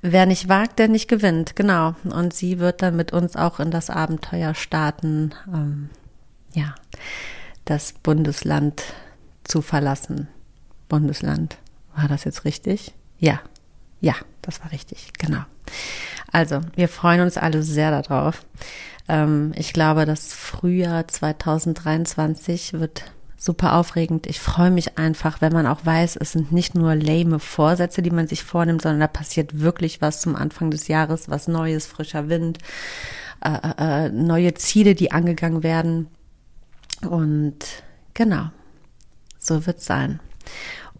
[0.00, 1.94] Wer nicht wagt, der nicht gewinnt, genau.
[2.04, 5.90] Und sie wird dann mit uns auch in das Abenteuer starten, ähm,
[6.54, 6.74] ja,
[7.64, 8.82] das Bundesland
[9.44, 10.28] zu verlassen.
[10.88, 11.58] Bundesland.
[11.94, 12.94] War das jetzt richtig?
[13.18, 13.40] Ja,
[14.00, 15.42] ja, das war richtig, genau.
[16.30, 18.44] Also, wir freuen uns alle sehr darauf.
[19.08, 24.26] Ähm, ich glaube, das Frühjahr 2023 wird super aufregend.
[24.26, 28.10] Ich freue mich einfach, wenn man auch weiß, es sind nicht nur lame Vorsätze, die
[28.10, 32.28] man sich vornimmt, sondern da passiert wirklich was zum Anfang des Jahres, was Neues, frischer
[32.28, 32.58] Wind,
[33.42, 36.08] äh, äh, äh neue Ziele, die angegangen werden.
[37.08, 37.58] Und
[38.12, 38.50] genau,
[39.38, 40.18] so wird sein.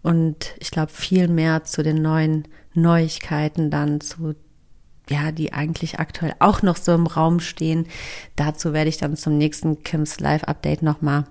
[0.01, 4.35] Und ich glaube viel mehr zu den neuen Neuigkeiten dann zu
[5.09, 7.87] ja, die eigentlich aktuell auch noch so im Raum stehen.
[8.35, 11.25] Dazu werde ich dann zum nächsten Kims Live Update nochmal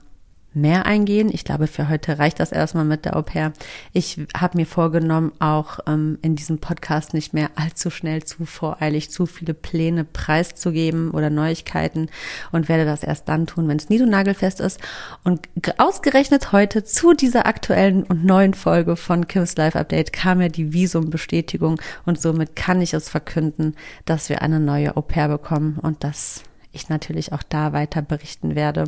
[0.61, 1.31] mehr eingehen.
[1.33, 3.53] Ich glaube, für heute reicht das erstmal mit der Au pair.
[3.93, 9.11] Ich habe mir vorgenommen, auch ähm, in diesem Podcast nicht mehr allzu schnell, zu voreilig,
[9.11, 12.09] zu viele Pläne preiszugeben oder Neuigkeiten
[12.53, 14.81] und werde das erst dann tun, wenn es nie nagelfest ist.
[15.25, 15.49] Und
[15.79, 20.73] ausgerechnet heute zu dieser aktuellen und neuen Folge von Kims Live Update kam mir die
[20.73, 26.05] Visumbestätigung und somit kann ich es verkünden, dass wir eine neue Au pair bekommen und
[26.05, 26.43] das
[26.79, 28.85] ich natürlich auch da weiter berichten werde,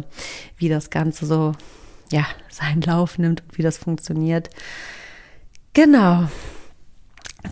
[0.56, 1.52] wie das Ganze so,
[2.10, 4.50] ja, seinen Lauf nimmt und wie das funktioniert.
[5.72, 6.28] Genau.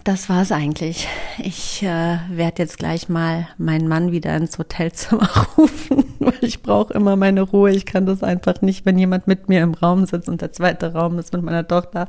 [0.04, 1.08] Das war's eigentlich.
[1.38, 6.92] Ich äh, werde jetzt gleich mal meinen Mann wieder ins Hotelzimmer rufen, weil ich brauche
[6.92, 7.70] immer meine Ruhe.
[7.70, 10.92] Ich kann das einfach nicht, wenn jemand mit mir im Raum sitzt und der zweite
[10.92, 12.06] Raum ist mit meiner Tochter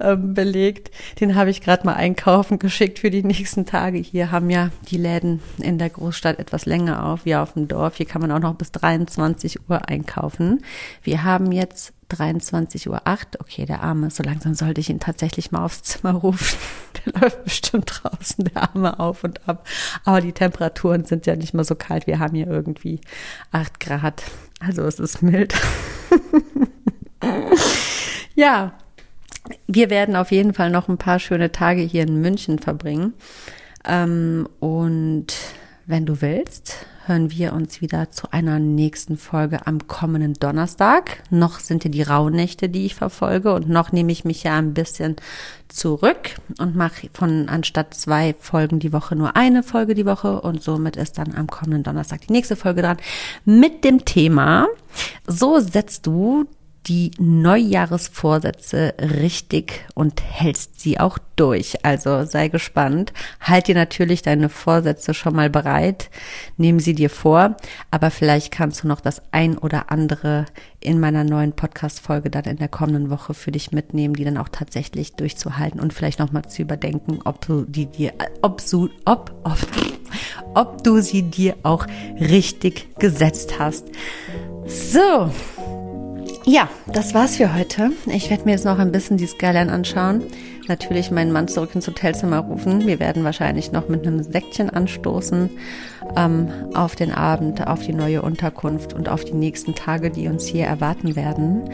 [0.00, 0.90] ähm, belegt.
[1.20, 3.98] Den habe ich gerade mal einkaufen geschickt für die nächsten Tage.
[3.98, 7.96] Hier haben ja die Läden in der Großstadt etwas länger auf, wie auf dem Dorf.
[7.96, 10.62] Hier kann man auch noch bis 23 Uhr einkaufen.
[11.02, 13.00] Wir haben jetzt 23.08 Uhr.
[13.40, 16.58] Okay, der Arme, so langsam sollte ich ihn tatsächlich mal aufs Zimmer rufen.
[17.06, 19.66] Der läuft bestimmt draußen, der Arme auf und ab.
[20.04, 22.06] Aber die Temperaturen sind ja nicht mehr so kalt.
[22.06, 23.00] Wir haben hier irgendwie
[23.50, 24.22] 8 Grad.
[24.60, 25.54] Also es ist mild.
[28.36, 28.74] ja,
[29.66, 33.14] wir werden auf jeden Fall noch ein paar schöne Tage hier in München verbringen.
[33.84, 35.34] Ähm, und
[35.86, 41.22] wenn du willst, hören wir uns wieder zu einer nächsten Folge am kommenden Donnerstag.
[41.30, 44.74] Noch sind ja die Rauhnächte, die ich verfolge und noch nehme ich mich ja ein
[44.74, 45.16] bisschen
[45.68, 50.62] zurück und mache von anstatt zwei Folgen die Woche nur eine Folge die Woche und
[50.62, 52.98] somit ist dann am kommenden Donnerstag die nächste Folge dran
[53.44, 54.68] mit dem Thema,
[55.26, 56.46] so setzt du
[56.86, 61.84] die Neujahresvorsätze richtig und hältst sie auch durch.
[61.84, 63.12] Also sei gespannt.
[63.40, 66.10] Halt dir natürlich deine Vorsätze schon mal bereit.
[66.56, 67.56] Nehmen sie dir vor.
[67.90, 70.46] Aber vielleicht kannst du noch das ein oder andere
[70.80, 74.48] in meiner neuen Podcast-Folge dann in der kommenden Woche für dich mitnehmen, die dann auch
[74.48, 78.12] tatsächlich durchzuhalten und vielleicht nochmal zu überdenken, ob du die dir,
[78.42, 79.58] ob du, ob, ob,
[80.54, 81.86] ob du sie dir auch
[82.18, 83.86] richtig gesetzt hast.
[84.66, 85.30] So.
[86.44, 87.92] Ja, das war's für heute.
[88.06, 90.24] Ich werde mir jetzt noch ein bisschen die Skyline anschauen.
[90.66, 92.84] Natürlich meinen Mann zurück ins Hotelzimmer rufen.
[92.84, 95.50] Wir werden wahrscheinlich noch mit einem Säckchen anstoßen
[96.16, 100.44] ähm, auf den Abend, auf die neue Unterkunft und auf die nächsten Tage, die uns
[100.44, 101.70] hier erwarten werden.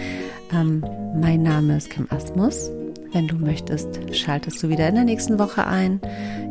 [0.53, 2.71] Ähm, mein Name ist Kim Asmus.
[3.13, 6.01] Wenn du möchtest, schaltest du wieder in der nächsten Woche ein.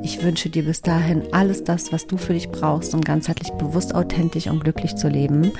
[0.02, 3.94] Ich wünsche dir bis dahin alles das, was du für dich brauchst, um ganzheitlich bewusst,
[3.94, 5.52] authentisch und glücklich zu leben.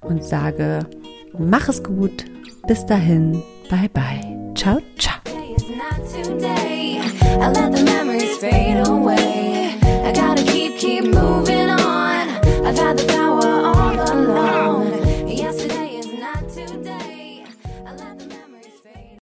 [0.00, 0.86] Und sage
[1.38, 2.24] Mach es gut.
[2.66, 3.42] Bis dahin.
[3.70, 4.54] Bye bye.
[4.54, 5.16] Ciao, ciao.